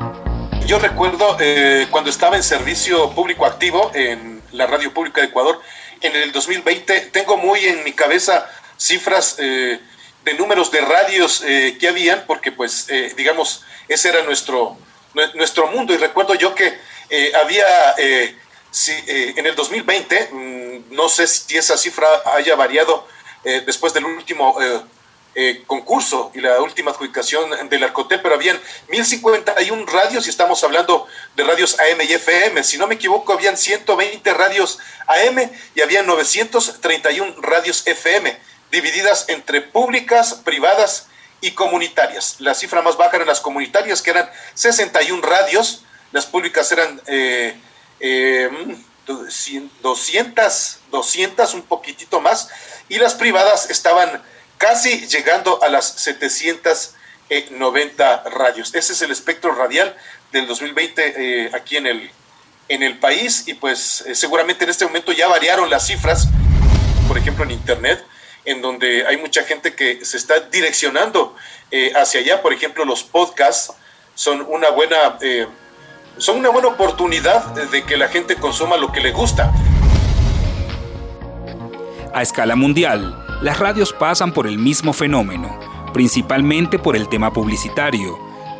yo 0.65 0.79
recuerdo 0.79 1.37
eh, 1.39 1.87
cuando 1.91 2.09
estaba 2.09 2.35
en 2.35 2.43
servicio 2.43 3.11
público 3.11 3.45
activo 3.45 3.91
en 3.93 4.41
la 4.51 4.67
Radio 4.67 4.93
Pública 4.93 5.21
de 5.21 5.27
Ecuador, 5.27 5.61
en 6.01 6.15
el 6.15 6.31
2020, 6.31 7.01
tengo 7.11 7.37
muy 7.37 7.65
en 7.65 7.83
mi 7.83 7.93
cabeza 7.93 8.49
cifras 8.77 9.35
eh, 9.39 9.79
de 10.23 10.33
números 10.35 10.71
de 10.71 10.81
radios 10.81 11.43
eh, 11.45 11.77
que 11.79 11.87
habían, 11.87 12.25
porque 12.25 12.51
pues, 12.51 12.87
digamos, 13.15 13.63
ese 13.87 14.09
era 14.09 14.23
nuestro, 14.23 14.77
nuestro 15.35 15.67
mundo. 15.67 15.93
Y 15.93 15.97
recuerdo 15.97 16.35
yo 16.35 16.55
que 16.55 16.77
había, 17.41 17.65
si, 18.71 18.93
en 19.07 19.45
el 19.45 19.55
2020, 19.55 20.29
mmm, 20.31 20.95
no 20.95 21.09
sé 21.09 21.27
si 21.27 21.57
esa 21.57 21.77
cifra 21.77 22.07
haya 22.35 22.55
variado 22.55 23.07
después 23.43 23.93
del 23.93 24.05
último 24.05 24.57
eh, 25.33 25.63
concurso 25.65 26.31
y 26.33 26.41
la 26.41 26.59
última 26.61 26.91
adjudicación 26.91 27.69
del 27.69 27.83
Arcotel, 27.83 28.21
pero 28.21 28.35
habían 28.35 28.59
1051 28.89 29.85
radios 29.85 30.27
y 30.27 30.29
estamos 30.29 30.61
hablando 30.63 31.07
de 31.35 31.43
radios 31.43 31.79
AM 31.79 32.01
y 32.01 32.13
FM. 32.13 32.63
Si 32.63 32.77
no 32.77 32.87
me 32.87 32.95
equivoco, 32.95 33.31
habían 33.31 33.55
120 33.55 34.33
radios 34.33 34.79
AM 35.07 35.49
y 35.73 35.81
había 35.81 36.03
931 36.03 37.35
radios 37.41 37.87
FM, 37.87 38.37
divididas 38.71 39.29
entre 39.29 39.61
públicas, 39.61 40.33
privadas 40.43 41.07
y 41.39 41.51
comunitarias. 41.51 42.35
La 42.39 42.53
cifra 42.53 42.81
más 42.81 42.97
baja 42.97 43.15
eran 43.15 43.27
las 43.27 43.39
comunitarias, 43.39 44.01
que 44.01 44.11
eran 44.11 44.29
61 44.53 45.21
radios, 45.21 45.83
las 46.11 46.25
públicas 46.25 46.71
eran 46.71 47.01
eh, 47.07 47.55
eh, 47.99 48.49
200, 49.07 50.79
200, 50.91 51.53
un 51.53 51.61
poquitito 51.63 52.21
más, 52.21 52.49
y 52.89 52.97
las 52.97 53.15
privadas 53.15 53.69
estaban 53.69 54.21
casi 54.61 55.07
llegando 55.07 55.61
a 55.63 55.69
las 55.69 55.95
790 55.95 58.23
radios. 58.29 58.75
Ese 58.75 58.93
es 58.93 59.01
el 59.01 59.09
espectro 59.09 59.55
radial 59.55 59.97
del 60.31 60.45
2020 60.45 61.15
eh, 61.17 61.49
aquí 61.53 61.77
en 61.77 61.87
el, 61.87 62.11
en 62.69 62.83
el 62.83 62.99
país 62.99 63.47
y 63.47 63.55
pues 63.55 64.03
eh, 64.05 64.13
seguramente 64.13 64.63
en 64.63 64.69
este 64.69 64.85
momento 64.85 65.11
ya 65.13 65.27
variaron 65.27 65.67
las 65.71 65.87
cifras, 65.87 66.27
por 67.07 67.17
ejemplo 67.17 67.43
en 67.43 67.49
Internet, 67.51 68.05
en 68.45 68.61
donde 68.61 69.07
hay 69.07 69.17
mucha 69.17 69.43
gente 69.43 69.73
que 69.73 70.05
se 70.05 70.17
está 70.17 70.41
direccionando 70.41 71.35
eh, 71.71 71.91
hacia 71.95 72.19
allá, 72.19 72.43
por 72.43 72.53
ejemplo 72.53 72.85
los 72.85 73.01
podcasts 73.03 73.73
son 74.13 74.45
una 74.47 74.69
buena... 74.69 75.17
son 76.17 76.37
una 76.37 76.49
buena 76.49 76.67
oportunidad 76.67 77.45
de 77.71 77.83
que 77.83 77.97
la 77.97 78.09
gente 78.09 78.35
consuma 78.35 78.77
lo 78.77 78.91
que 78.91 78.99
le 78.99 79.11
gusta. 79.11 79.51
A 82.13 82.21
escala 82.21 82.55
mundial, 82.55 83.30
las 83.41 83.59
radios 83.59 83.91
pasan 83.91 84.31
por 84.31 84.45
el 84.45 84.59
mismo 84.59 84.93
fenómeno, 84.93 85.59
principalmente 85.93 86.77
por 86.77 86.95
el 86.95 87.09
tema 87.09 87.33
publicitario, 87.33 88.19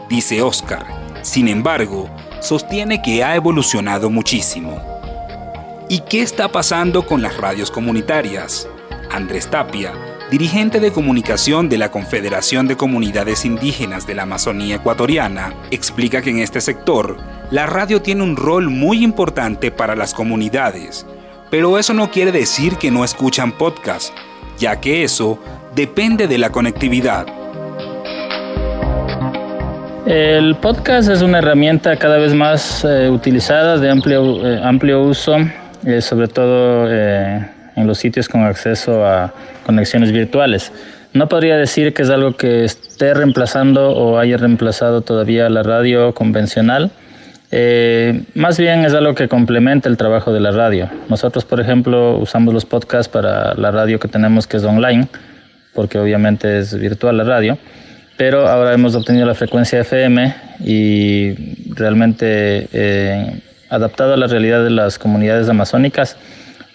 dice 0.09 0.41
Oscar. 0.41 0.85
Sin 1.21 1.47
embargo, 1.47 2.09
sostiene 2.39 3.01
que 3.01 3.23
ha 3.23 3.35
evolucionado 3.35 4.09
muchísimo. 4.09 4.81
¿Y 5.87 5.99
qué 5.99 6.21
está 6.21 6.51
pasando 6.51 7.05
con 7.05 7.21
las 7.21 7.37
radios 7.37 7.69
comunitarias? 7.69 8.67
Andrés 9.11 9.49
Tapia, 9.49 9.93
dirigente 10.31 10.79
de 10.79 10.91
comunicación 10.91 11.69
de 11.69 11.77
la 11.77 11.91
Confederación 11.91 12.67
de 12.67 12.77
Comunidades 12.77 13.45
Indígenas 13.45 14.07
de 14.07 14.15
la 14.15 14.23
Amazonía 14.23 14.77
Ecuatoriana, 14.77 15.53
explica 15.69 16.21
que 16.23 16.31
en 16.31 16.39
este 16.39 16.59
sector 16.59 17.17
la 17.51 17.67
radio 17.67 18.01
tiene 18.01 18.23
un 18.23 18.35
rol 18.35 18.69
muy 18.69 19.03
importante 19.03 19.69
para 19.69 19.95
las 19.95 20.15
comunidades, 20.15 21.05
pero 21.51 21.77
eso 21.77 21.93
no 21.93 22.09
quiere 22.09 22.31
decir 22.31 22.77
que 22.77 22.89
no 22.89 23.03
escuchan 23.03 23.51
podcasts 23.51 24.13
ya 24.61 24.79
que 24.79 25.03
eso 25.03 25.39
depende 25.75 26.27
de 26.27 26.37
la 26.37 26.51
conectividad. 26.51 27.25
El 30.05 30.55
podcast 30.55 31.09
es 31.09 31.23
una 31.23 31.39
herramienta 31.39 31.97
cada 31.97 32.17
vez 32.17 32.33
más 32.35 32.85
eh, 32.85 33.09
utilizada 33.09 33.77
de 33.77 33.89
amplio, 33.89 34.47
eh, 34.47 34.61
amplio 34.63 35.01
uso, 35.01 35.37
eh, 35.85 36.01
sobre 36.01 36.27
todo 36.27 36.87
en 36.89 37.87
los 37.87 37.97
sitios 37.97 38.29
con 38.29 38.43
acceso 38.43 39.03
a 39.03 39.33
conexiones 39.65 40.11
virtuales. 40.11 40.71
No 41.13 41.27
podría 41.27 41.57
decir 41.57 41.93
que 41.93 42.03
es 42.03 42.09
algo 42.09 42.33
que 42.33 42.63
esté 42.63 43.13
reemplazando 43.15 43.89
o 43.91 44.19
haya 44.19 44.37
reemplazado 44.37 45.01
todavía 45.01 45.49
la 45.49 45.63
radio 45.63 46.13
convencional, 46.13 46.91
eh, 47.51 48.23
más 48.33 48.57
bien 48.57 48.85
es 48.85 48.93
algo 48.93 49.13
que 49.13 49.27
complementa 49.27 49.89
el 49.89 49.97
trabajo 49.97 50.31
de 50.31 50.39
la 50.39 50.51
radio. 50.51 50.89
Nosotros, 51.09 51.43
por 51.43 51.59
ejemplo, 51.59 52.17
usamos 52.17 52.53
los 52.53 52.65
podcasts 52.65 53.11
para 53.11 53.53
la 53.55 53.71
radio 53.71 53.99
que 53.99 54.07
tenemos 54.07 54.47
que 54.47 54.57
es 54.57 54.63
online, 54.63 55.07
porque 55.73 55.99
obviamente 55.99 56.59
es 56.59 56.77
virtual 56.77 57.17
la 57.17 57.23
radio, 57.25 57.57
pero 58.17 58.47
ahora 58.47 58.73
hemos 58.73 58.95
obtenido 58.95 59.25
la 59.25 59.35
frecuencia 59.35 59.81
FM 59.81 60.33
y 60.63 61.33
realmente 61.73 62.67
eh, 62.71 63.41
adaptado 63.69 64.13
a 64.13 64.17
la 64.17 64.27
realidad 64.27 64.63
de 64.63 64.69
las 64.69 64.97
comunidades 64.97 65.49
amazónicas, 65.49 66.17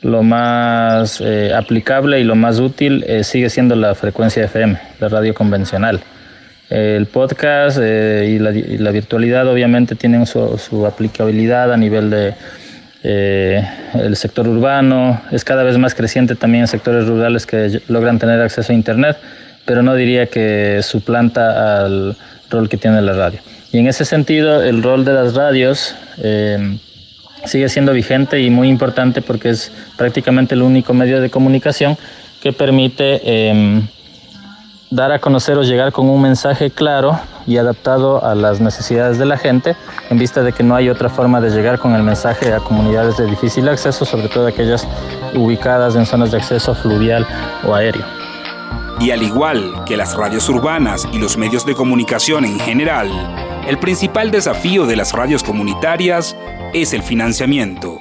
lo 0.02 0.22
más 0.22 1.20
eh, 1.20 1.52
aplicable 1.54 2.20
y 2.20 2.24
lo 2.24 2.34
más 2.34 2.58
útil 2.58 3.04
eh, 3.06 3.24
sigue 3.24 3.48
siendo 3.48 3.76
la 3.76 3.94
frecuencia 3.94 4.44
FM, 4.44 4.78
la 5.00 5.08
radio 5.08 5.34
convencional. 5.34 6.00
El 6.68 7.06
podcast 7.06 7.78
eh, 7.80 8.36
y, 8.36 8.78
la, 8.78 8.90
virtualidad 8.90 9.46
obviamente 9.48 9.94
tienen 9.94 10.26
su, 10.26 10.58
su 10.58 10.84
aplicabilidad 10.84 11.72
a 11.72 11.76
nivel 11.76 12.10
de 12.10 12.34
eh, 13.08 13.64
el 13.94 14.16
sector 14.16 14.48
urbano, 14.48 15.22
es 15.30 15.44
cada 15.44 15.62
vez 15.62 15.78
más 15.78 15.94
creciente 15.94 16.34
también 16.34 16.62
en 16.62 16.68
sectores 16.68 17.06
rurales 17.06 17.46
que 17.46 17.80
logran 17.86 18.18
tener 18.18 18.40
acceso 18.40 18.72
a 18.72 18.74
Internet, 18.74 19.16
pero 19.64 19.82
no 19.84 19.94
diría 19.94 20.26
que 20.26 20.80
suplanta 20.82 21.84
al 21.84 22.16
rol 22.50 22.68
que 22.68 22.76
tiene 22.76 23.00
la 23.02 23.12
radio. 23.12 23.38
Y 23.70 23.78
en 23.78 23.86
ese 23.86 24.04
sentido, 24.04 24.60
el 24.60 24.82
rol 24.82 25.04
de 25.04 25.12
las 25.12 25.34
radios 25.34 25.94
eh, 26.20 26.78
sigue 27.44 27.68
siendo 27.68 27.92
vigente 27.92 28.40
y 28.40 28.50
muy 28.50 28.68
importante 28.68 29.22
porque 29.22 29.50
es 29.50 29.70
prácticamente 29.96 30.56
el 30.56 30.62
único 30.62 30.92
medio 30.92 31.20
de 31.20 31.30
comunicación 31.30 31.96
que 32.42 32.52
permite 32.52 33.20
eh, 33.22 33.82
dar 34.90 35.12
a 35.12 35.18
conocer 35.18 35.58
o 35.58 35.62
llegar 35.62 35.92
con 35.92 36.08
un 36.08 36.22
mensaje 36.22 36.70
claro 36.70 37.18
y 37.46 37.58
adaptado 37.58 38.24
a 38.24 38.34
las 38.34 38.60
necesidades 38.60 39.18
de 39.18 39.26
la 39.26 39.36
gente, 39.36 39.76
en 40.10 40.18
vista 40.18 40.42
de 40.42 40.52
que 40.52 40.62
no 40.62 40.74
hay 40.74 40.88
otra 40.88 41.08
forma 41.08 41.40
de 41.40 41.50
llegar 41.50 41.78
con 41.78 41.94
el 41.94 42.02
mensaje 42.02 42.52
a 42.52 42.58
comunidades 42.58 43.16
de 43.16 43.26
difícil 43.26 43.68
acceso, 43.68 44.04
sobre 44.04 44.28
todo 44.28 44.46
aquellas 44.46 44.86
ubicadas 45.34 45.96
en 45.96 46.06
zonas 46.06 46.30
de 46.30 46.38
acceso 46.38 46.74
fluvial 46.74 47.26
o 47.66 47.74
aéreo. 47.74 48.04
Y 48.98 49.10
al 49.10 49.22
igual 49.22 49.84
que 49.84 49.96
las 49.96 50.16
radios 50.16 50.48
urbanas 50.48 51.06
y 51.12 51.18
los 51.18 51.36
medios 51.36 51.66
de 51.66 51.74
comunicación 51.74 52.44
en 52.44 52.58
general, 52.58 53.08
el 53.66 53.78
principal 53.78 54.30
desafío 54.30 54.86
de 54.86 54.96
las 54.96 55.12
radios 55.12 55.42
comunitarias 55.42 56.36
es 56.72 56.94
el 56.94 57.02
financiamiento. 57.02 58.00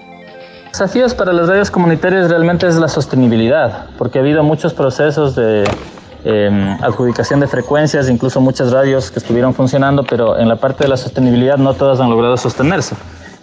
Desafíos 0.69 1.13
para 1.13 1.33
las 1.33 1.47
radios 1.47 1.71
comunitarias 1.71 2.29
realmente 2.29 2.67
es 2.67 2.75
la 2.75 2.87
sostenibilidad, 2.87 3.87
porque 3.97 4.19
ha 4.19 4.21
habido 4.21 4.43
muchos 4.43 4.73
procesos 4.73 5.35
de 5.35 5.65
em, 6.25 6.77
adjudicación 6.83 7.39
de 7.39 7.47
frecuencias, 7.47 8.09
incluso 8.09 8.41
muchas 8.41 8.71
radios 8.71 9.11
que 9.11 9.19
estuvieron 9.19 9.53
funcionando, 9.53 10.03
pero 10.03 10.37
en 10.37 10.49
la 10.49 10.57
parte 10.57 10.83
de 10.83 10.89
la 10.89 10.97
sostenibilidad 10.97 11.57
no 11.57 11.73
todas 11.75 11.99
han 11.99 12.09
logrado 12.09 12.35
sostenerse. 12.35 12.95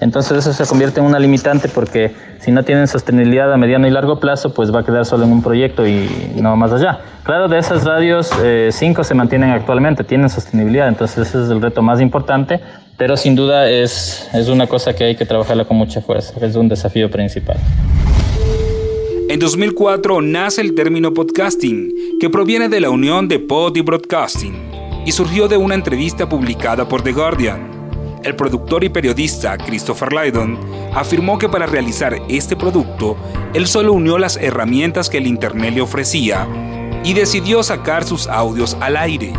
Entonces 0.03 0.37
eso 0.39 0.53
se 0.53 0.67
convierte 0.69 0.99
en 0.99 1.07
una 1.07 1.21
limitante 1.21 1.69
porque 1.69 2.13
si 2.41 2.51
no 2.51 2.65
tienen 2.65 2.89
sostenibilidad 2.89 3.53
a 3.53 3.57
mediano 3.57 3.87
y 3.87 3.91
largo 3.91 4.19
plazo, 4.19 4.53
pues 4.53 4.75
va 4.75 4.81
a 4.81 4.85
quedar 4.85 5.07
solo 5.07 5.25
en 5.25 5.31
un 5.31 5.43
proyecto 5.43 5.87
y 5.87 6.35
no 6.35 6.57
más 6.57 6.73
allá. 6.73 6.99
Claro, 7.23 7.47
de 7.47 7.59
esas 7.59 7.85
radios, 7.85 8.33
eh, 8.43 8.71
cinco 8.73 9.05
se 9.05 9.15
mantienen 9.15 9.51
actualmente, 9.51 10.03
tienen 10.03 10.29
sostenibilidad, 10.29 10.89
entonces 10.89 11.29
ese 11.29 11.45
es 11.45 11.51
el 11.51 11.63
reto 11.63 11.83
más 11.83 12.01
importante, 12.01 12.59
pero 12.97 13.17
sin 13.17 13.37
duda 13.37 13.71
es, 13.71 14.29
es 14.35 14.49
una 14.49 14.67
cosa 14.67 14.93
que 14.93 15.05
hay 15.05 15.15
que 15.15 15.25
trabajarla 15.25 15.67
con 15.67 15.77
mucha 15.77 16.01
fuerza, 16.01 16.35
es 16.45 16.57
un 16.57 16.69
desafío 16.69 17.09
principal. 17.09 17.59
En 19.33 19.39
2004 19.39 20.21
nace 20.21 20.61
el 20.61 20.75
término 20.75 21.15
podcasting, 21.15 22.19
que 22.21 22.29
proviene 22.29 22.69
de 22.69 22.81
la 22.81 22.91
unión 22.91 23.29
de 23.29 23.39
pod 23.39 23.75
y 23.75 23.81
broadcasting, 23.81 24.53
y 25.07 25.13
surgió 25.13 25.49
de 25.49 25.57
una 25.57 25.75
entrevista 25.75 26.29
publicada 26.29 26.87
por 26.87 27.01
The 27.01 27.13
Guardian. 27.13 28.21
El 28.23 28.37
productor 28.37 28.85
y 28.85 28.91
periodista 28.91 29.57
Christopher 29.57 30.13
Lydon 30.13 30.59
afirmó 30.95 31.39
que 31.39 31.49
para 31.49 31.65
realizar 31.65 32.15
este 32.29 32.57
producto, 32.57 33.17
él 33.55 33.67
solo 33.67 33.95
unió 33.95 34.19
las 34.19 34.37
herramientas 34.37 35.09
que 35.09 35.17
el 35.17 35.27
Internet 35.27 35.77
le 35.77 35.81
ofrecía 35.81 36.47
y 37.03 37.15
decidió 37.15 37.63
sacar 37.63 38.05
sus 38.05 38.27
audios 38.27 38.77
al 38.81 38.99
aire. 38.99 39.33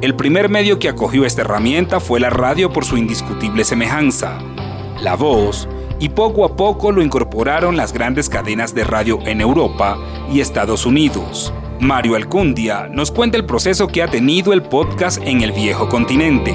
El 0.00 0.16
primer 0.16 0.48
medio 0.48 0.80
que 0.80 0.88
acogió 0.88 1.24
esta 1.24 1.42
herramienta 1.42 2.00
fue 2.00 2.18
la 2.18 2.30
radio 2.30 2.72
por 2.72 2.84
su 2.84 2.96
indiscutible 2.96 3.62
semejanza, 3.62 4.40
la 5.00 5.14
voz, 5.14 5.68
y 6.00 6.08
poco 6.08 6.44
a 6.44 6.56
poco 6.56 6.90
lo 6.90 7.02
incorporaron 7.02 7.76
las 7.76 7.92
grandes 7.92 8.28
cadenas 8.28 8.74
de 8.74 8.84
radio 8.84 9.20
en 9.26 9.40
Europa 9.40 9.98
y 10.32 10.40
Estados 10.40 10.86
Unidos. 10.86 11.52
Mario 11.78 12.16
Alcundia 12.16 12.88
nos 12.90 13.10
cuenta 13.10 13.36
el 13.36 13.44
proceso 13.44 13.86
que 13.86 14.02
ha 14.02 14.08
tenido 14.08 14.52
el 14.52 14.62
podcast 14.62 15.22
en 15.24 15.42
el 15.42 15.52
viejo 15.52 15.88
continente. 15.88 16.54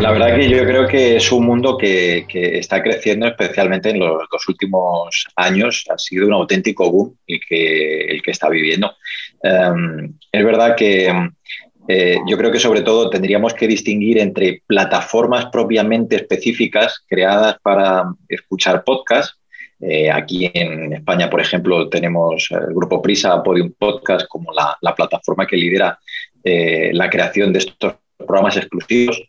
La 0.00 0.12
verdad 0.12 0.36
que 0.36 0.48
yo 0.48 0.64
creo 0.64 0.86
que 0.86 1.16
es 1.16 1.32
un 1.32 1.44
mundo 1.44 1.76
que, 1.76 2.24
está 2.32 2.82
creciendo 2.82 3.26
especialmente 3.26 3.90
en 3.90 3.98
los 3.98 4.48
últimos 4.48 5.26
años. 5.36 5.84
Ha 5.90 5.98
sido 5.98 6.26
un 6.26 6.34
auténtico 6.34 6.90
boom 6.90 7.16
el 7.26 7.40
que, 7.48 8.04
el 8.06 8.22
que 8.22 8.30
está 8.30 8.48
viviendo. 8.48 8.94
Em, 9.42 10.14
es 10.30 10.44
verdad 10.44 10.76
que 10.76 11.12
eh, 11.90 12.18
yo 12.26 12.36
creo 12.36 12.52
que 12.52 12.60
sobre 12.60 12.82
todo 12.82 13.08
tendríamos 13.08 13.54
que 13.54 13.66
distinguir 13.66 14.18
entre 14.18 14.62
plataformas 14.66 15.46
propiamente 15.46 16.16
específicas 16.16 17.02
creadas 17.08 17.56
para 17.62 18.12
escuchar 18.28 18.84
podcasts. 18.84 19.38
Eh, 19.80 20.10
aquí 20.10 20.50
en 20.52 20.92
España, 20.92 21.30
por 21.30 21.40
ejemplo, 21.40 21.88
tenemos 21.88 22.48
el 22.50 22.74
grupo 22.74 23.00
Prisa, 23.00 23.42
Podium 23.42 23.72
Podcast, 23.78 24.28
como 24.28 24.52
la, 24.52 24.76
la 24.82 24.94
plataforma 24.94 25.46
que 25.46 25.56
lidera 25.56 25.98
eh, 26.44 26.90
la 26.92 27.08
creación 27.08 27.54
de 27.54 27.60
estos 27.60 27.94
programas 28.18 28.58
exclusivos 28.58 29.22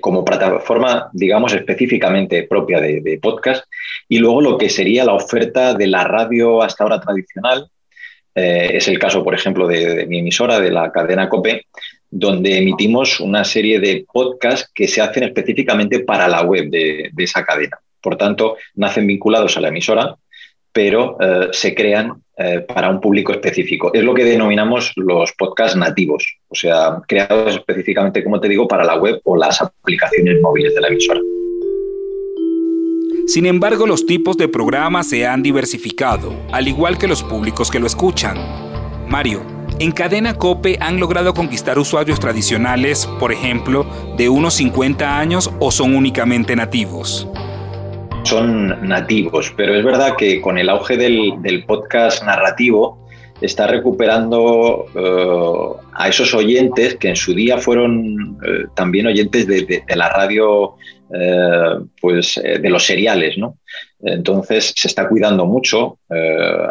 como 0.00 0.24
plataforma, 0.24 1.10
digamos, 1.12 1.52
específicamente 1.54 2.44
propia 2.44 2.80
de, 2.80 3.18
podcast, 3.20 3.64
y 4.08 4.18
luego 4.18 4.40
lo 4.40 4.56
que 4.56 4.70
sería 4.70 5.04
la 5.04 5.12
oferta 5.12 5.74
de 5.74 5.88
la 5.88 6.04
radio 6.04 6.62
hasta 6.62 6.84
ahora 6.84 7.00
tradicional. 7.00 7.68
Es 8.32 8.86
el 8.86 9.00
caso, 9.00 9.24
por 9.24 9.34
ejemplo, 9.34 9.66
de, 9.66 10.06
mi 10.06 10.20
emisora, 10.20 10.60
de 10.60 10.70
la 10.70 10.92
cadena 10.92 11.28
COPE, 11.28 11.66
donde 12.12 12.58
emitimos 12.58 13.20
una 13.20 13.42
serie 13.42 13.80
de 13.80 14.04
podcasts 14.12 14.70
que 14.74 14.86
se 14.86 15.00
hacen 15.00 15.24
específicamente 15.24 16.00
para 16.00 16.28
la 16.28 16.42
web 16.42 16.68
de, 16.68 17.10
esa 17.16 17.42
cadena. 17.42 17.78
Por 18.02 18.16
tanto, 18.16 18.56
nacen 18.74 19.06
vinculados 19.06 19.56
a 19.56 19.60
la 19.62 19.68
emisora, 19.68 20.14
pero 20.70 21.16
eh, 21.20 21.48
se 21.52 21.74
crean 21.74 22.22
eh, 22.36 22.60
para 22.60 22.90
un 22.90 23.00
público 23.00 23.32
específico. 23.32 23.90
Es 23.94 24.04
lo 24.04 24.12
que 24.12 24.24
denominamos 24.24 24.92
los 24.96 25.32
podcasts 25.32 25.76
nativos, 25.76 26.36
o 26.48 26.54
sea, 26.54 26.98
creados 27.08 27.54
específicamente, 27.54 28.22
como 28.22 28.40
te 28.40 28.48
digo, 28.48 28.68
para 28.68 28.84
la 28.84 28.96
web 28.96 29.18
o 29.24 29.34
las 29.34 29.62
aplicaciones 29.62 30.38
móviles 30.42 30.74
de 30.74 30.80
la 30.82 30.88
emisora. 30.88 31.20
Sin 33.26 33.46
embargo, 33.46 33.86
los 33.86 34.04
tipos 34.04 34.36
de 34.36 34.48
programas 34.48 35.08
se 35.08 35.26
han 35.26 35.42
diversificado, 35.42 36.34
al 36.52 36.68
igual 36.68 36.98
que 36.98 37.08
los 37.08 37.22
públicos 37.22 37.70
que 37.70 37.78
lo 37.78 37.86
escuchan. 37.86 38.36
Mario, 39.08 39.61
en 39.82 39.90
Cadena 39.90 40.34
Cope 40.34 40.78
han 40.80 41.00
logrado 41.00 41.34
conquistar 41.34 41.76
usuarios 41.76 42.20
tradicionales, 42.20 43.06
por 43.18 43.32
ejemplo, 43.32 43.84
de 44.16 44.28
unos 44.28 44.54
50 44.54 45.18
años 45.18 45.50
o 45.58 45.72
son 45.72 45.96
únicamente 45.96 46.54
nativos 46.54 47.28
son 48.24 48.86
nativos, 48.86 49.52
pero 49.56 49.74
es 49.74 49.84
verdad 49.84 50.14
que 50.16 50.40
con 50.40 50.56
el 50.56 50.68
auge 50.68 50.96
del, 50.96 51.64
podcast 51.66 52.22
narrativo 52.24 53.04
está 53.40 53.66
recuperando 53.66 54.86
eh, 54.94 55.86
a 55.92 56.08
esos 56.08 56.32
oyentes 56.32 56.94
que 56.94 57.08
en 57.08 57.16
su 57.16 57.34
día 57.34 57.58
fueron 57.58 58.38
eh, 58.46 58.66
también 58.76 59.08
oyentes 59.08 59.48
de, 59.48 59.82
la 59.96 60.08
radio, 60.08 60.76
eh, 61.12 61.80
pues 62.00 62.40
de 62.40 62.70
los 62.70 62.86
seriales, 62.86 63.36
¿no? 63.36 63.56
Entonces 64.02 64.72
se 64.76 64.88
está 64.88 65.08
cuidando 65.08 65.46
mucho. 65.46 65.98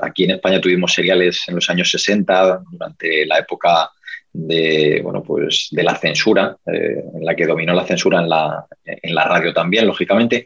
aquí 0.02 0.26
en 0.26 0.32
España 0.32 0.60
tuvimos 0.60 0.94
seriales 0.94 1.44
en 1.48 1.56
los 1.56 1.70
años 1.70 1.90
60, 1.90 2.62
durante 2.72 3.26
la 3.26 3.40
época 3.40 3.90
de, 4.34 5.02
bueno, 5.04 5.24
pues 5.24 5.68
de 5.72 5.84
la 5.84 5.96
censura, 5.96 6.56
en 6.66 7.26
la 7.26 7.36
que 7.36 7.46
dominó 7.46 7.74
la 7.74 7.86
censura 7.86 8.20
en 8.20 8.30
la, 8.30 8.66
en 8.86 9.16
la 9.16 9.26
radio 9.26 9.54
también, 9.54 9.88
lógicamente, 9.88 10.46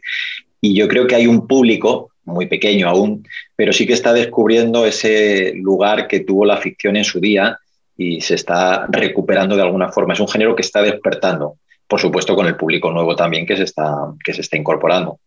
y 0.60 0.74
yo 0.74 0.88
creo 0.88 1.06
que 1.06 1.14
hay 1.14 1.26
un 1.26 1.46
público, 1.46 2.10
muy 2.24 2.46
pequeño 2.46 2.88
aún, 2.88 3.26
pero 3.54 3.72
sí 3.72 3.86
que 3.86 3.92
está 3.92 4.12
descubriendo 4.12 4.84
ese 4.84 5.52
lugar 5.54 6.08
que 6.08 6.20
tuvo 6.20 6.44
la 6.44 6.56
ficción 6.56 6.96
en 6.96 7.04
su 7.04 7.20
día 7.20 7.58
y 7.96 8.20
se 8.20 8.34
está 8.34 8.86
recuperando 8.88 9.56
de 9.56 9.62
alguna 9.62 9.90
forma. 9.90 10.12
Es 10.12 10.20
un 10.20 10.28
género 10.28 10.54
que 10.54 10.62
está 10.62 10.82
despertando, 10.82 11.58
por 11.86 12.00
supuesto 12.00 12.34
con 12.34 12.46
el 12.46 12.56
público 12.56 12.90
nuevo 12.90 13.14
también 13.14 13.46
que 13.46 13.56
se 13.56 13.62
está, 13.62 13.94
que 14.24 14.34
se 14.34 14.40
está 14.40 14.56
incorporando. 14.56 15.20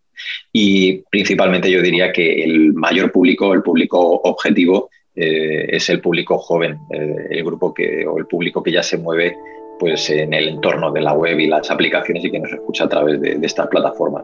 Y 0.51 1.03
principalmente 1.09 1.69
yo 1.71 1.81
diría 1.81 2.11
que 2.11 2.43
el 2.43 2.73
mayor 2.73 3.11
público, 3.11 3.53
el 3.53 3.63
público 3.63 3.99
objetivo, 4.23 4.89
eh, 5.15 5.75
es 5.75 5.89
el 5.89 5.99
público 5.99 6.37
joven, 6.37 6.77
eh, 6.91 7.27
el 7.31 7.43
grupo 7.43 7.73
que, 7.73 8.07
o 8.07 8.17
el 8.17 8.25
público 8.25 8.63
que 8.63 8.71
ya 8.71 8.81
se 8.81 8.97
mueve 8.97 9.35
pues, 9.79 10.09
en 10.09 10.33
el 10.33 10.47
entorno 10.47 10.91
de 10.91 11.01
la 11.01 11.13
web 11.13 11.39
y 11.39 11.47
las 11.47 11.69
aplicaciones 11.71 12.23
y 12.23 12.31
que 12.31 12.39
nos 12.39 12.51
escucha 12.51 12.85
a 12.85 12.89
través 12.89 13.19
de, 13.19 13.37
estas 13.41 13.67
plataformas. 13.67 14.23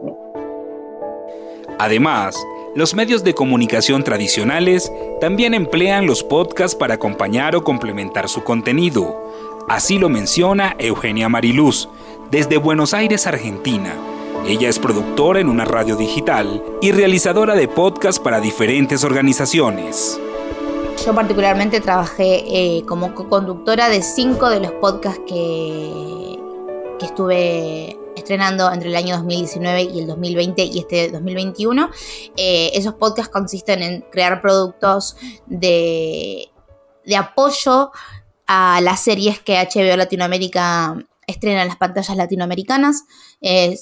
Además, 1.78 2.36
los 2.74 2.94
medios 2.94 3.24
de 3.24 3.34
comunicación 3.34 4.04
tradicionales 4.04 4.90
también 5.20 5.52
emplean 5.52 6.06
los 6.06 6.22
podcasts 6.22 6.76
para 6.76 6.94
acompañar 6.94 7.56
o 7.56 7.64
complementar 7.64 8.28
su 8.28 8.44
contenido. 8.44 9.22
Así 9.68 9.98
lo 9.98 10.08
menciona 10.08 10.76
Eugenia 10.78 11.28
Mariluz, 11.28 11.88
desde 12.30 12.56
Buenos 12.56 12.94
Aires, 12.94 13.26
Argentina. 13.26 13.94
Ella 14.48 14.68
es 14.68 14.78
productora 14.78 15.40
en 15.40 15.48
una 15.48 15.64
radio 15.64 15.96
digital 15.96 16.62
y 16.80 16.92
realizadora 16.92 17.56
de 17.56 17.66
podcasts 17.66 18.20
para 18.20 18.40
diferentes 18.40 19.02
organizaciones. 19.02 20.20
Yo 21.04 21.12
particularmente 21.16 21.80
trabajé 21.80 22.44
eh, 22.46 22.84
como 22.86 23.12
co-conductora 23.12 23.88
de 23.88 24.02
cinco 24.02 24.48
de 24.48 24.60
los 24.60 24.70
podcasts 24.70 25.20
que, 25.26 26.38
que 27.00 27.06
estuve 27.06 27.98
estrenando 28.14 28.72
entre 28.72 28.90
el 28.90 28.94
año 28.94 29.16
2019 29.16 29.82
y 29.82 29.98
el 29.98 30.06
2020 30.06 30.62
y 30.62 30.78
este 30.78 31.10
2021. 31.10 31.90
Eh, 32.36 32.70
esos 32.72 32.94
podcasts 32.94 33.32
consisten 33.32 33.82
en 33.82 34.02
crear 34.12 34.40
productos 34.40 35.16
de, 35.46 36.52
de 37.04 37.16
apoyo 37.16 37.90
a 38.46 38.80
las 38.80 39.00
series 39.00 39.40
que 39.40 39.54
HBO 39.56 39.96
Latinoamérica 39.96 40.96
estrena 41.26 41.62
en 41.62 41.68
las 41.68 41.76
pantallas 41.76 42.16
latinoamericanas. 42.16 43.04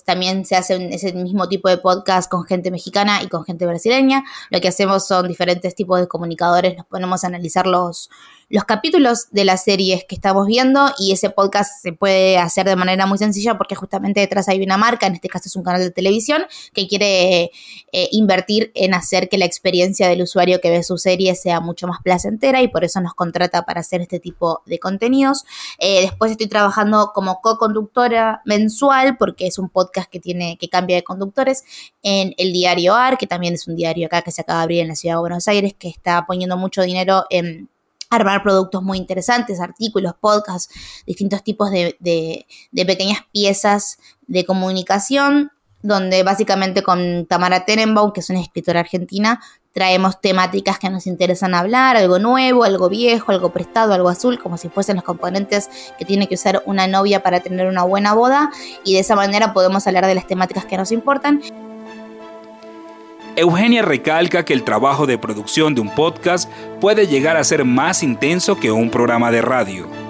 También 0.05 0.45
se 0.45 0.57
hace 0.57 0.88
ese 0.95 1.12
mismo 1.12 1.49
tipo 1.49 1.69
de 1.69 1.79
podcast 1.79 2.31
con 2.31 2.45
gente 2.45 2.71
mexicana 2.71 3.23
y 3.23 3.29
con 3.29 3.45
gente 3.45 3.67
brasileña. 3.67 4.25
Lo 4.51 4.61
que 4.61 4.69
hacemos 4.69 5.07
son 5.07 5.29
diferentes 5.29 5.75
tipos 5.75 6.01
de 6.01 6.09
comunicadores, 6.09 6.77
nos 6.77 6.87
ponemos 6.87 7.25
a 7.25 7.29
analizar 7.29 7.67
los, 7.67 8.11
los 8.49 8.64
capítulos 8.64 9.29
de 9.31 9.45
las 9.45 9.64
series 9.64 10.05
que 10.05 10.14
estamos 10.14 10.47
viendo 10.47 10.93
y 10.99 11.12
ese 11.12 11.31
podcast 11.31 11.83
se 11.83 11.93
puede 11.93 12.38
hacer 12.38 12.67
de 12.67 12.77
manera 12.77 13.07
muy 13.07 13.19
sencilla 13.19 13.57
porque 13.57 13.75
justamente 13.75 14.21
detrás 14.21 14.49
hay 14.49 14.62
una 14.62 14.77
marca, 14.77 15.07
en 15.07 15.14
este 15.14 15.29
caso 15.29 15.45
es 15.49 15.57
un 15.57 15.62
canal 15.62 15.81
de 15.81 15.90
televisión, 15.90 16.45
que 16.73 16.87
quiere 16.87 17.51
eh, 17.93 18.09
invertir 18.12 18.71
en 18.75 18.95
hacer 18.95 19.29
que 19.29 19.38
la 19.38 19.45
experiencia 19.45 20.09
del 20.09 20.23
usuario 20.23 20.61
que 20.61 20.71
ve 20.71 20.83
su 20.83 20.99
serie 20.99 21.35
sea 21.35 21.61
mucho 21.61 21.87
más 21.87 21.99
placentera 22.03 22.62
y 22.62 22.69
por 22.69 22.85
eso 22.85 23.01
nos 23.01 23.14
contrata 23.14 23.62
para 23.62 23.81
hacer 23.81 24.01
este 24.01 24.21
tipo 24.21 24.62
de 24.67 24.79
contenidos. 24.79 25.45
Eh, 25.79 26.03
después 26.03 26.31
estoy 26.31 26.49
trabajando 26.49 27.12
como 27.14 27.40
co-conductora 27.40 28.43
mensual 28.45 29.17
porque 29.17 29.43
es 29.46 29.59
un 29.59 29.68
podcast 29.68 30.11
que 30.11 30.20
tiene 30.20 30.57
que 30.59 30.68
cambia 30.68 30.96
de 30.96 31.04
conductores 31.04 31.64
en 32.02 32.35
el 32.38 32.52
diario 32.52 32.94
AR, 32.94 33.18
que 33.18 33.26
también 33.26 33.54
es 33.54 33.66
un 33.66 33.76
diario 33.76 34.07
acá 34.07 34.22
que 34.22 34.30
se 34.30 34.42
acaba 34.42 34.61
de 34.61 34.64
abrir 34.64 34.80
en 34.80 34.88
la 34.88 34.96
ciudad 34.96 35.16
de 35.16 35.20
Buenos 35.20 35.48
Aires, 35.48 35.74
que 35.78 35.88
está 35.88 36.24
poniendo 36.26 36.57
mucho 36.57 36.83
dinero 36.83 37.24
en 37.30 37.68
armar 38.11 38.42
productos 38.42 38.83
muy 38.83 38.98
interesantes, 38.98 39.61
artículos, 39.61 40.14
podcasts, 40.20 40.72
distintos 41.07 41.42
tipos 41.42 41.70
de, 41.70 41.96
de 42.00 42.87
pequeñas 42.87 43.20
piezas 43.33 43.98
de 44.26 44.44
comunicación 44.44 45.50
donde 45.85 46.23
básicamente 46.23 46.83
con 46.83 47.27
Tamara 47.27 47.66
Tenenbaum, 47.66 48.11
que 48.11 48.20
es 48.20 48.31
una 48.31 48.40
escritora 48.40 48.81
argentina, 48.81 49.42
traemos 49.73 50.18
temáticas 50.18 50.79
que 50.79 50.88
nos 50.88 51.07
interesan 51.07 51.55
hablar, 51.55 51.99
algo 51.99 52.18
nuevo, 52.18 52.64
algo 52.64 52.88
viejo, 52.88 53.33
algo 53.33 53.53
prestado, 53.53 53.92
algo 53.92 54.09
azul, 54.09 54.38
como 54.38 54.57
si 54.57 54.70
fuesen 54.70 54.97
los 54.97 55.05
componentes 55.05 55.68
que 55.99 56.07
tiene 56.07 56.27
que 56.27 56.37
usar 56.37 56.62
una 56.64 56.87
novia 56.87 57.23
para 57.23 57.40
tener 57.40 57.66
una 57.66 57.83
buena 57.83 58.14
boda, 58.14 58.51
y 58.83 58.94
de 58.94 59.01
esa 59.01 59.14
manera 59.14 59.53
podemos 59.53 59.87
hablar 59.87 60.07
de 60.07 60.14
las 60.14 60.27
temáticas 60.27 60.64
que 60.64 60.79
nos 60.79 60.90
importan. 60.90 61.42
Eugenia 63.37 63.83
recalca 63.83 64.42
que 64.47 64.55
el 64.55 64.64
trabajo 64.64 65.07
de 65.07 65.18
producción 65.18 65.75
de 65.75 65.83
un 65.83 65.90
podcast 65.90 66.51
puede 66.81 67.07
llegar 67.09 67.37
a 67.37 67.44
ser 67.44 67.66
más 67.66 68.03
intenso 68.03 68.59
que 68.59 68.73
un 68.73 68.88
programa 68.88 69.31
de 69.31 69.42
radio 69.42 70.04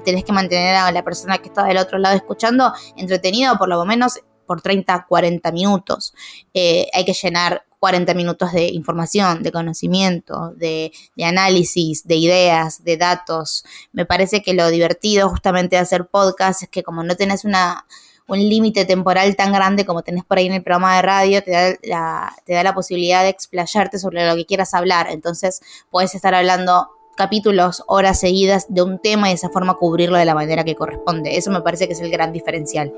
tenés 0.00 0.24
que 0.24 0.32
mantener 0.32 0.76
a 0.76 0.92
la 0.92 1.02
persona 1.02 1.38
que 1.38 1.48
está 1.48 1.64
del 1.64 1.78
otro 1.78 1.98
lado 1.98 2.16
escuchando 2.16 2.72
entretenido 2.96 3.56
por 3.58 3.68
lo 3.68 3.84
menos 3.84 4.20
por 4.46 4.60
30, 4.60 5.06
40 5.08 5.52
minutos. 5.52 6.14
Eh, 6.52 6.88
hay 6.92 7.04
que 7.04 7.12
llenar 7.12 7.64
40 7.84 8.14
minutos 8.14 8.52
de 8.52 8.68
información, 8.68 9.42
de 9.42 9.52
conocimiento, 9.52 10.52
de, 10.56 10.90
análisis, 11.22 12.06
de 12.06 12.16
ideas, 12.16 12.82
de 12.82 12.96
datos. 12.96 13.64
Me 13.92 14.06
parece 14.06 14.42
que 14.42 14.54
lo 14.54 14.68
divertido 14.70 15.28
justamente 15.28 15.76
de 15.76 15.82
hacer 15.82 16.06
podcast 16.06 16.62
es 16.62 16.68
que 16.68 16.82
como 16.82 17.02
no 17.02 17.14
tenés 17.14 17.44
una, 17.44 17.86
un 18.26 18.38
límite 18.38 18.86
temporal 18.86 19.36
tan 19.36 19.52
grande 19.52 19.84
como 19.84 20.02
tenés 20.02 20.24
por 20.24 20.38
ahí 20.38 20.46
en 20.46 20.54
el 20.54 20.62
programa 20.62 20.96
de 20.96 21.02
radio, 21.02 21.42
te 21.42 21.50
da, 21.50 21.74
la, 21.82 22.36
te 22.46 22.54
da 22.54 22.62
la 22.62 22.74
posibilidad 22.74 23.22
de 23.22 23.28
explayarte 23.28 23.98
sobre 23.98 24.26
lo 24.26 24.34
que 24.34 24.46
quieras 24.46 24.72
hablar. 24.72 25.08
Entonces, 25.10 25.60
puedes 25.90 26.14
estar 26.14 26.34
hablando 26.34 26.88
capítulos, 27.14 27.82
horas 27.86 28.20
seguidas 28.20 28.66
de 28.68 28.82
un 28.82 28.98
tema 28.98 29.28
y 29.28 29.30
de 29.30 29.36
esa 29.36 29.48
forma 29.48 29.74
cubrirlo 29.74 30.18
de 30.18 30.24
la 30.24 30.34
manera 30.34 30.64
que 30.64 30.74
corresponde. 30.74 31.36
Eso 31.36 31.50
me 31.50 31.60
parece 31.60 31.86
que 31.86 31.94
es 31.94 32.00
el 32.00 32.10
gran 32.10 32.32
diferencial. 32.32 32.92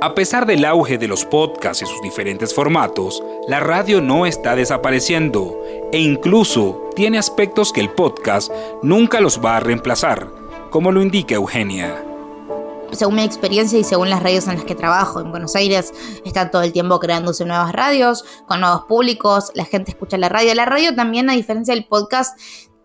A 0.00 0.14
pesar 0.14 0.46
del 0.46 0.64
auge 0.64 0.98
de 0.98 1.08
los 1.08 1.24
podcasts 1.24 1.82
y 1.82 1.86
sus 1.86 2.02
diferentes 2.02 2.54
formatos, 2.54 3.22
la 3.48 3.60
radio 3.60 4.00
no 4.00 4.26
está 4.26 4.54
desapareciendo 4.54 5.58
e 5.92 5.98
incluso 5.98 6.90
tiene 6.94 7.18
aspectos 7.18 7.72
que 7.72 7.80
el 7.80 7.90
podcast 7.90 8.50
nunca 8.82 9.20
los 9.20 9.40
va 9.42 9.56
a 9.56 9.60
reemplazar, 9.60 10.28
como 10.70 10.92
lo 10.92 11.02
indica 11.02 11.34
Eugenia 11.34 12.05
según 12.96 13.16
mi 13.16 13.22
experiencia 13.22 13.78
y 13.78 13.84
según 13.84 14.10
las 14.10 14.22
radios 14.22 14.48
en 14.48 14.56
las 14.56 14.64
que 14.64 14.74
trabajo. 14.74 15.20
En 15.20 15.30
Buenos 15.30 15.54
Aires 15.54 15.92
están 16.24 16.50
todo 16.50 16.62
el 16.62 16.72
tiempo 16.72 16.98
creándose 16.98 17.44
nuevas 17.44 17.72
radios, 17.72 18.24
con 18.46 18.60
nuevos 18.60 18.82
públicos, 18.84 19.52
la 19.54 19.64
gente 19.64 19.92
escucha 19.92 20.16
la 20.18 20.28
radio. 20.28 20.54
La 20.54 20.64
radio 20.64 20.94
también, 20.94 21.30
a 21.30 21.34
diferencia 21.34 21.74
del 21.74 21.86
podcast, 21.86 22.38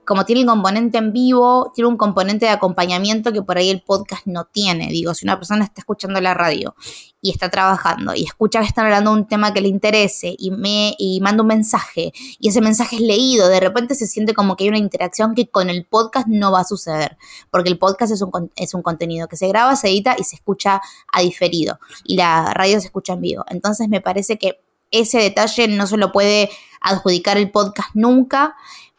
como 0.05 0.25
tiene 0.25 0.41
el 0.41 0.47
componente 0.47 0.97
en 0.97 1.13
vivo, 1.13 1.71
tiene 1.75 1.87
un 1.87 1.97
componente 1.97 2.45
de 2.45 2.51
acompañamiento 2.51 3.31
que 3.31 3.41
por 3.43 3.57
ahí 3.57 3.69
el 3.69 3.81
podcast 3.81 4.25
no 4.25 4.45
tiene. 4.45 4.87
Digo, 4.87 5.13
si 5.13 5.25
una 5.25 5.37
persona 5.37 5.63
está 5.63 5.81
escuchando 5.81 6.19
la 6.19 6.33
radio 6.33 6.75
y 7.21 7.29
está 7.29 7.49
trabajando 7.49 8.15
y 8.15 8.23
escucha 8.23 8.61
que 8.61 8.65
están 8.65 8.85
hablando 8.85 9.11
de 9.11 9.17
un 9.21 9.27
tema 9.27 9.53
que 9.53 9.61
le 9.61 9.67
interese 9.67 10.35
y 10.37 10.51
me 10.51 10.95
y 10.97 11.21
manda 11.21 11.43
un 11.43 11.47
mensaje 11.47 12.11
y 12.39 12.49
ese 12.49 12.61
mensaje 12.61 12.95
es 12.95 13.01
leído, 13.01 13.47
de 13.47 13.59
repente 13.59 13.93
se 13.93 14.07
siente 14.07 14.33
como 14.33 14.55
que 14.55 14.63
hay 14.63 14.69
una 14.69 14.79
interacción 14.79 15.35
que 15.35 15.47
con 15.47 15.69
el 15.69 15.85
podcast 15.85 16.27
no 16.27 16.51
va 16.51 16.61
a 16.61 16.65
suceder, 16.65 17.17
porque 17.51 17.69
el 17.69 17.77
podcast 17.77 18.11
es 18.11 18.21
un, 18.21 18.51
es 18.55 18.73
un 18.73 18.81
contenido 18.81 19.27
que 19.27 19.37
se 19.37 19.47
graba, 19.47 19.75
se 19.75 19.89
edita 19.89 20.15
y 20.17 20.23
se 20.23 20.35
escucha 20.35 20.81
a 21.13 21.21
diferido 21.21 21.79
y 22.03 22.15
la 22.15 22.53
radio 22.53 22.79
se 22.79 22.87
escucha 22.87 23.13
en 23.13 23.21
vivo. 23.21 23.45
Entonces 23.49 23.87
me 23.87 24.01
parece 24.01 24.39
que 24.39 24.61
ese 24.89 25.19
detalle 25.19 25.67
no 25.67 25.85
se 25.85 25.97
lo 25.97 26.11
puede 26.11 26.49
adjudicar 26.81 27.37
el 27.37 27.51
podcast 27.51 27.89
nunca 27.93 28.55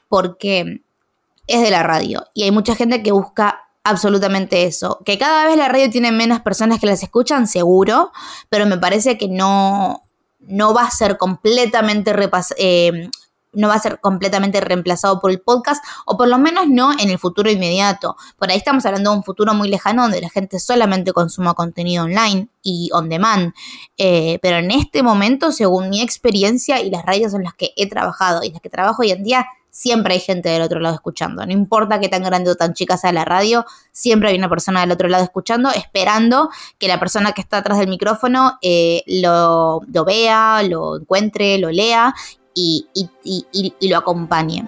porque 0.08 0.82
es 1.46 1.62
de 1.62 1.70
la 1.70 1.82
radio 1.82 2.24
y 2.34 2.44
hay 2.44 2.50
mucha 2.50 2.74
gente 2.74 3.02
que 3.02 3.12
busca 3.12 3.62
absolutamente 3.84 4.64
eso. 4.64 5.00
Que 5.04 5.18
cada 5.18 5.46
vez 5.46 5.56
la 5.56 5.68
radio 5.68 5.90
tiene 5.90 6.12
menos 6.12 6.40
personas 6.40 6.80
que 6.80 6.86
las 6.86 7.02
escuchan, 7.02 7.46
seguro, 7.46 8.12
pero 8.48 8.66
me 8.66 8.78
parece 8.78 9.18
que 9.18 9.28
no, 9.28 10.02
no 10.40 10.74
va 10.74 10.82
a 10.82 10.90
ser 10.90 11.18
completamente 11.18 12.14
eh, 12.58 13.10
no 13.54 13.68
va 13.68 13.74
a 13.74 13.78
ser 13.78 14.00
completamente 14.00 14.62
reemplazado 14.62 15.20
por 15.20 15.30
el 15.30 15.40
podcast, 15.40 15.84
o 16.06 16.16
por 16.16 16.26
lo 16.28 16.38
menos 16.38 16.68
no 16.68 16.92
en 16.92 17.10
el 17.10 17.18
futuro 17.18 17.50
inmediato. 17.50 18.16
Por 18.38 18.50
ahí 18.50 18.56
estamos 18.56 18.86
hablando 18.86 19.10
de 19.10 19.16
un 19.16 19.24
futuro 19.24 19.52
muy 19.52 19.68
lejano 19.68 20.02
donde 20.02 20.22
la 20.22 20.30
gente 20.30 20.58
solamente 20.58 21.12
consuma 21.12 21.52
contenido 21.52 22.04
online 22.04 22.48
y 22.62 22.88
on 22.94 23.10
demand. 23.10 23.52
Eh, 23.98 24.38
pero 24.40 24.56
en 24.56 24.70
este 24.70 25.02
momento, 25.02 25.52
según 25.52 25.90
mi 25.90 26.00
experiencia 26.00 26.80
y 26.80 26.90
las 26.90 27.04
radios 27.04 27.34
en 27.34 27.42
las 27.42 27.52
que 27.52 27.72
he 27.76 27.86
trabajado 27.88 28.42
y 28.42 28.50
las 28.50 28.62
que 28.62 28.70
trabajo 28.70 29.02
hoy 29.02 29.10
en 29.10 29.22
día, 29.22 29.46
siempre 29.72 30.14
hay 30.14 30.20
gente 30.20 30.50
del 30.50 30.62
otro 30.62 30.78
lado 30.78 30.94
escuchando. 30.94 31.44
No 31.44 31.52
importa 31.52 31.98
qué 31.98 32.08
tan 32.08 32.22
grande 32.22 32.50
o 32.50 32.54
tan 32.54 32.74
chica 32.74 32.96
sea 32.96 33.10
la 33.10 33.24
radio, 33.24 33.64
siempre 33.90 34.28
hay 34.28 34.36
una 34.36 34.48
persona 34.48 34.82
del 34.82 34.92
otro 34.92 35.08
lado 35.08 35.24
escuchando, 35.24 35.70
esperando 35.70 36.50
que 36.78 36.86
la 36.86 37.00
persona 37.00 37.32
que 37.32 37.40
está 37.40 37.56
atrás 37.58 37.78
del 37.78 37.88
micrófono 37.88 38.58
eh, 38.62 39.02
lo, 39.06 39.80
vea, 40.06 40.62
lo 40.62 40.98
encuentre, 40.98 41.58
lo 41.58 41.70
lea 41.70 42.14
y, 42.54 42.86
y 42.92 43.88
lo 43.88 43.96
acompañe. 43.96 44.66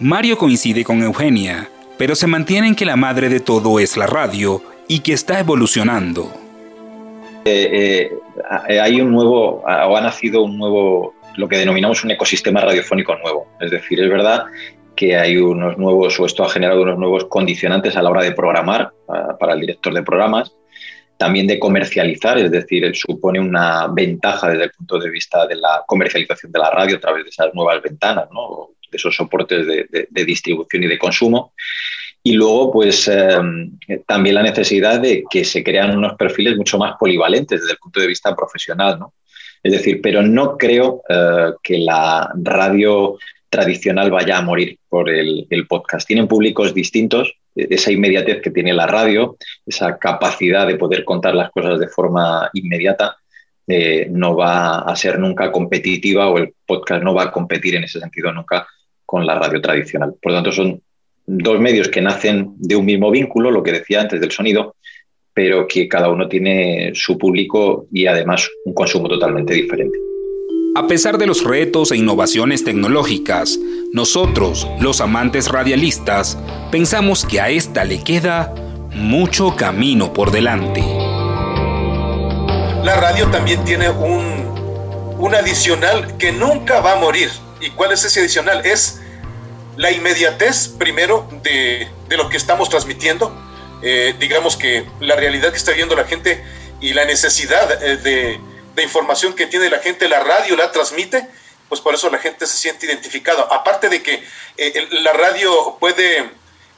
Mario 0.00 0.36
coincide 0.36 0.84
con 0.84 1.00
Eugenia, 1.02 1.70
pero 1.96 2.16
se 2.16 2.26
mantiene 2.26 2.66
en 2.66 2.74
que 2.74 2.84
la 2.84 2.96
madre 2.96 3.28
de 3.28 3.38
todo 3.38 3.78
es 3.78 3.96
la 3.96 4.08
radio 4.08 4.60
y 4.88 4.98
que 4.98 5.12
está 5.12 5.38
evolucionando. 5.38 6.42
Eh, 7.44 8.10
eh, 8.68 8.80
hay 8.80 9.00
un 9.00 9.10
nuevo, 9.10 9.62
o 9.62 9.96
ha 9.96 10.00
nacido 10.00 10.42
un 10.42 10.58
nuevo 10.58 11.14
lo 11.36 11.48
que 11.48 11.58
denominamos 11.58 12.04
un 12.04 12.10
ecosistema 12.10 12.60
radiofónico 12.60 13.16
nuevo. 13.16 13.48
Es 13.60 13.70
decir, 13.70 14.00
es 14.00 14.08
verdad 14.08 14.44
que 14.96 15.16
hay 15.16 15.36
unos 15.36 15.78
nuevos, 15.78 16.18
o 16.20 16.26
esto 16.26 16.44
ha 16.44 16.50
generado 16.50 16.82
unos 16.82 16.98
nuevos 16.98 17.24
condicionantes 17.26 17.96
a 17.96 18.02
la 18.02 18.10
hora 18.10 18.22
de 18.22 18.32
programar 18.32 18.92
para, 19.38 19.54
el 19.54 19.60
director 19.60 19.94
de 19.94 20.02
programas, 20.02 20.52
también 21.16 21.46
de 21.46 21.58
comercializar, 21.58 22.38
es 22.38 22.50
decir, 22.50 22.90
supone 22.94 23.40
una 23.40 23.86
ventaja 23.88 24.50
desde 24.50 24.64
el 24.64 24.70
punto 24.70 24.98
de 24.98 25.10
vista 25.10 25.46
de 25.46 25.56
la 25.56 25.84
comercialización 25.86 26.52
de 26.52 26.58
la 26.58 26.70
radio 26.70 26.96
a 26.96 27.00
través 27.00 27.24
de 27.24 27.30
esas 27.30 27.54
nuevas 27.54 27.80
ventanas, 27.82 28.28
¿no? 28.32 28.70
de 28.90 28.96
esos 28.96 29.14
soportes 29.14 29.66
de, 29.66 30.24
distribución 30.24 30.84
y 30.84 30.86
de 30.86 30.98
consumo. 30.98 31.54
Y 32.24 32.34
luego, 32.34 32.70
pues 32.70 33.08
em, 33.08 33.78
también 34.06 34.36
la 34.36 34.42
necesidad 34.42 35.00
de 35.00 35.24
que 35.28 35.44
se 35.44 35.64
crean 35.64 35.96
unos 35.96 36.14
perfiles 36.14 36.56
mucho 36.56 36.78
más 36.78 36.94
polivalentes 36.98 37.60
desde 37.60 37.72
el 37.72 37.78
punto 37.78 38.00
de 38.00 38.06
vista 38.06 38.36
profesional, 38.36 38.98
¿no? 38.98 39.14
Es 39.62 39.72
decir, 39.72 40.00
pero 40.02 40.22
no 40.22 40.56
creo 40.56 41.02
eh, 41.08 41.52
que 41.62 41.78
la 41.78 42.32
radio 42.34 43.18
tradicional 43.48 44.10
vaya 44.10 44.38
a 44.38 44.42
morir 44.42 44.78
por 44.88 45.10
el, 45.10 45.46
podcast. 45.68 46.06
Tienen 46.06 46.26
públicos 46.26 46.74
distintos, 46.74 47.34
e-, 47.54 47.68
esa 47.70 47.92
inmediatez 47.92 48.40
que 48.40 48.50
tiene 48.50 48.72
la 48.72 48.86
radio, 48.86 49.36
esa 49.66 49.98
capacidad 49.98 50.66
de 50.66 50.76
poder 50.76 51.04
contar 51.04 51.34
las 51.34 51.50
cosas 51.50 51.78
de 51.78 51.88
forma 51.88 52.50
inmediata, 52.54 53.16
eh, 53.68 54.08
no 54.10 54.34
va 54.34 54.80
a 54.80 54.96
ser 54.96 55.18
nunca 55.18 55.52
competitiva 55.52 56.28
o 56.28 56.38
el 56.38 56.54
podcast 56.66 57.04
no 57.04 57.14
va 57.14 57.24
a 57.24 57.30
competir 57.30 57.76
en 57.76 57.84
ese 57.84 58.00
sentido 58.00 58.32
nunca 58.32 58.66
con 59.04 59.24
la 59.24 59.38
radio 59.38 59.60
tradicional. 59.60 60.14
Por 60.20 60.32
lo 60.32 60.38
tanto, 60.38 60.52
son 60.52 60.82
dos 61.26 61.60
medios 61.60 61.88
que 61.88 62.00
nacen 62.00 62.54
de 62.56 62.74
un 62.74 62.84
mismo 62.84 63.10
vínculo, 63.10 63.50
lo 63.50 63.62
que 63.62 63.72
decía 63.72 64.00
antes 64.00 64.20
del 64.20 64.32
sonido, 64.32 64.74
pero 65.34 65.66
que 65.66 65.88
cada 65.88 66.10
uno 66.10 66.28
tiene 66.28 66.92
su 66.94 67.16
público 67.16 67.86
y 67.92 68.06
además 68.06 68.48
un 68.64 68.74
consumo 68.74 69.08
totalmente 69.08 69.54
diferente. 69.54 69.98
A 70.74 70.86
pesar 70.86 71.18
de 71.18 71.26
los 71.26 71.44
retos 71.44 71.92
e 71.92 71.96
innovaciones 71.96 72.64
tecnológicas, 72.64 73.58
nosotros, 73.92 74.66
los 74.80 75.02
amantes 75.02 75.48
radialistas, 75.48 76.38
pensamos 76.70 77.26
que 77.26 77.40
a 77.40 77.50
esta 77.50 77.84
le 77.84 78.02
queda 78.02 78.54
mucho 78.94 79.54
camino 79.54 80.12
por 80.12 80.30
delante. 80.30 80.80
La 82.82 82.98
radio 83.00 83.28
también 83.30 83.62
tiene 83.64 83.90
un, 83.90 85.14
un 85.18 85.34
adicional 85.34 86.16
que 86.16 86.32
nunca 86.32 86.80
va 86.80 86.94
a 86.94 86.96
morir. 86.96 87.28
¿Y 87.60 87.70
cuál 87.70 87.92
es 87.92 88.04
ese 88.04 88.20
adicional? 88.20 88.64
Es 88.64 89.00
la 89.76 89.90
inmediatez, 89.92 90.68
primero, 90.68 91.28
de, 91.42 91.86
de 92.08 92.16
lo 92.16 92.28
que 92.28 92.36
estamos 92.36 92.68
transmitiendo, 92.68 93.32
eh, 93.82 94.14
digamos 94.18 94.56
que 94.56 94.86
la 95.00 95.16
realidad 95.16 95.50
que 95.50 95.56
está 95.56 95.72
viendo 95.72 95.96
la 95.96 96.04
gente 96.04 96.42
y 96.80 96.92
la 96.92 97.04
necesidad 97.04 97.82
eh, 97.82 97.96
de, 97.96 98.40
información 98.82 99.34
que 99.34 99.46
tiene 99.46 99.68
la 99.68 99.78
gente, 99.80 100.08
la 100.08 100.20
radio 100.20 100.56
la 100.56 100.72
transmite, 100.72 101.28
pues 101.68 101.80
por 101.80 101.94
eso 101.94 102.08
la 102.10 102.18
gente 102.18 102.46
se 102.46 102.56
siente 102.56 102.86
identificada. 102.86 103.42
Aparte 103.50 103.88
de 103.88 104.02
que 104.02 104.24
eh, 104.56 104.88
la 104.90 105.12
radio 105.12 105.76
puede, 105.78 106.30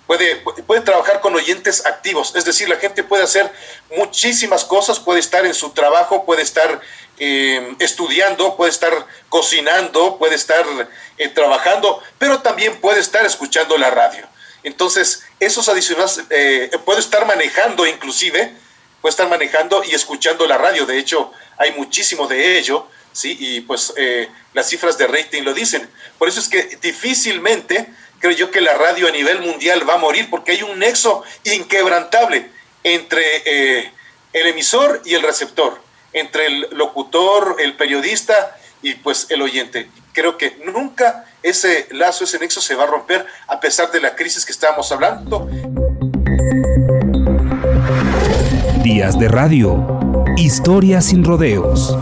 puede, 0.06 0.36
puede 0.36 0.80
trabajar 0.80 1.20
con 1.20 1.34
oyentes 1.34 1.86
activos, 1.86 2.34
es 2.36 2.44
decir, 2.44 2.68
la 2.68 2.76
gente 2.76 3.04
puede 3.04 3.22
hacer 3.22 3.50
muchísimas 3.96 4.64
cosas, 4.64 4.98
puede 4.98 5.20
estar 5.20 5.46
en 5.46 5.54
su 5.54 5.70
trabajo, 5.70 6.24
puede 6.24 6.42
estar 6.42 6.80
estudiando, 7.78 8.56
puede 8.56 8.72
estar 8.72 8.92
cocinando, 9.28 10.18
puede 10.18 10.34
estar 10.34 10.66
trabajando, 11.32 12.02
pero 12.18 12.40
también 12.40 12.80
puede 12.80 12.98
estar 12.98 13.24
escuchando 13.24 13.78
la 13.78 13.90
radio. 13.90 14.26
Entonces, 14.64 15.22
esos 15.38 15.68
adicionales 15.68 16.22
eh, 16.30 16.70
puedo 16.84 16.98
estar 16.98 17.26
manejando 17.26 17.86
inclusive, 17.86 18.52
puedo 19.00 19.10
estar 19.10 19.28
manejando 19.28 19.84
y 19.84 19.94
escuchando 19.94 20.46
la 20.46 20.58
radio. 20.58 20.86
De 20.86 20.98
hecho, 20.98 21.30
hay 21.58 21.72
muchísimo 21.72 22.26
de 22.26 22.58
ello. 22.58 22.88
¿sí? 23.12 23.36
Y 23.38 23.60
pues 23.62 23.94
eh, 23.96 24.28
las 24.52 24.68
cifras 24.68 24.98
de 24.98 25.06
rating 25.06 25.42
lo 25.42 25.54
dicen. 25.54 25.88
Por 26.18 26.28
eso 26.28 26.40
es 26.40 26.48
que 26.48 26.78
difícilmente 26.82 27.88
creo 28.18 28.32
yo 28.32 28.50
que 28.50 28.60
la 28.60 28.74
radio 28.74 29.08
a 29.08 29.10
nivel 29.10 29.40
mundial 29.40 29.88
va 29.88 29.94
a 29.94 29.98
morir 29.98 30.28
porque 30.30 30.52
hay 30.52 30.62
un 30.62 30.78
nexo 30.78 31.22
inquebrantable 31.44 32.50
entre 32.82 33.22
eh, 33.44 33.92
el 34.32 34.46
emisor 34.46 35.02
y 35.04 35.14
el 35.14 35.22
receptor, 35.22 35.80
entre 36.12 36.46
el 36.46 36.68
locutor, 36.72 37.56
el 37.60 37.76
periodista 37.76 38.58
y 38.84 38.94
pues 38.94 39.26
el 39.30 39.42
oyente. 39.42 39.88
Creo 40.12 40.36
que 40.36 40.58
nunca 40.72 41.24
ese 41.42 41.88
lazo, 41.90 42.24
ese 42.24 42.38
nexo 42.38 42.60
se 42.60 42.74
va 42.74 42.84
a 42.84 42.86
romper 42.86 43.26
a 43.48 43.58
pesar 43.58 43.90
de 43.90 44.00
la 44.00 44.14
crisis 44.14 44.44
que 44.44 44.52
estábamos 44.52 44.92
hablando. 44.92 45.48
Días 48.82 49.18
de 49.18 49.28
radio. 49.28 50.24
Historias 50.36 51.06
sin 51.06 51.24
rodeos. 51.24 51.96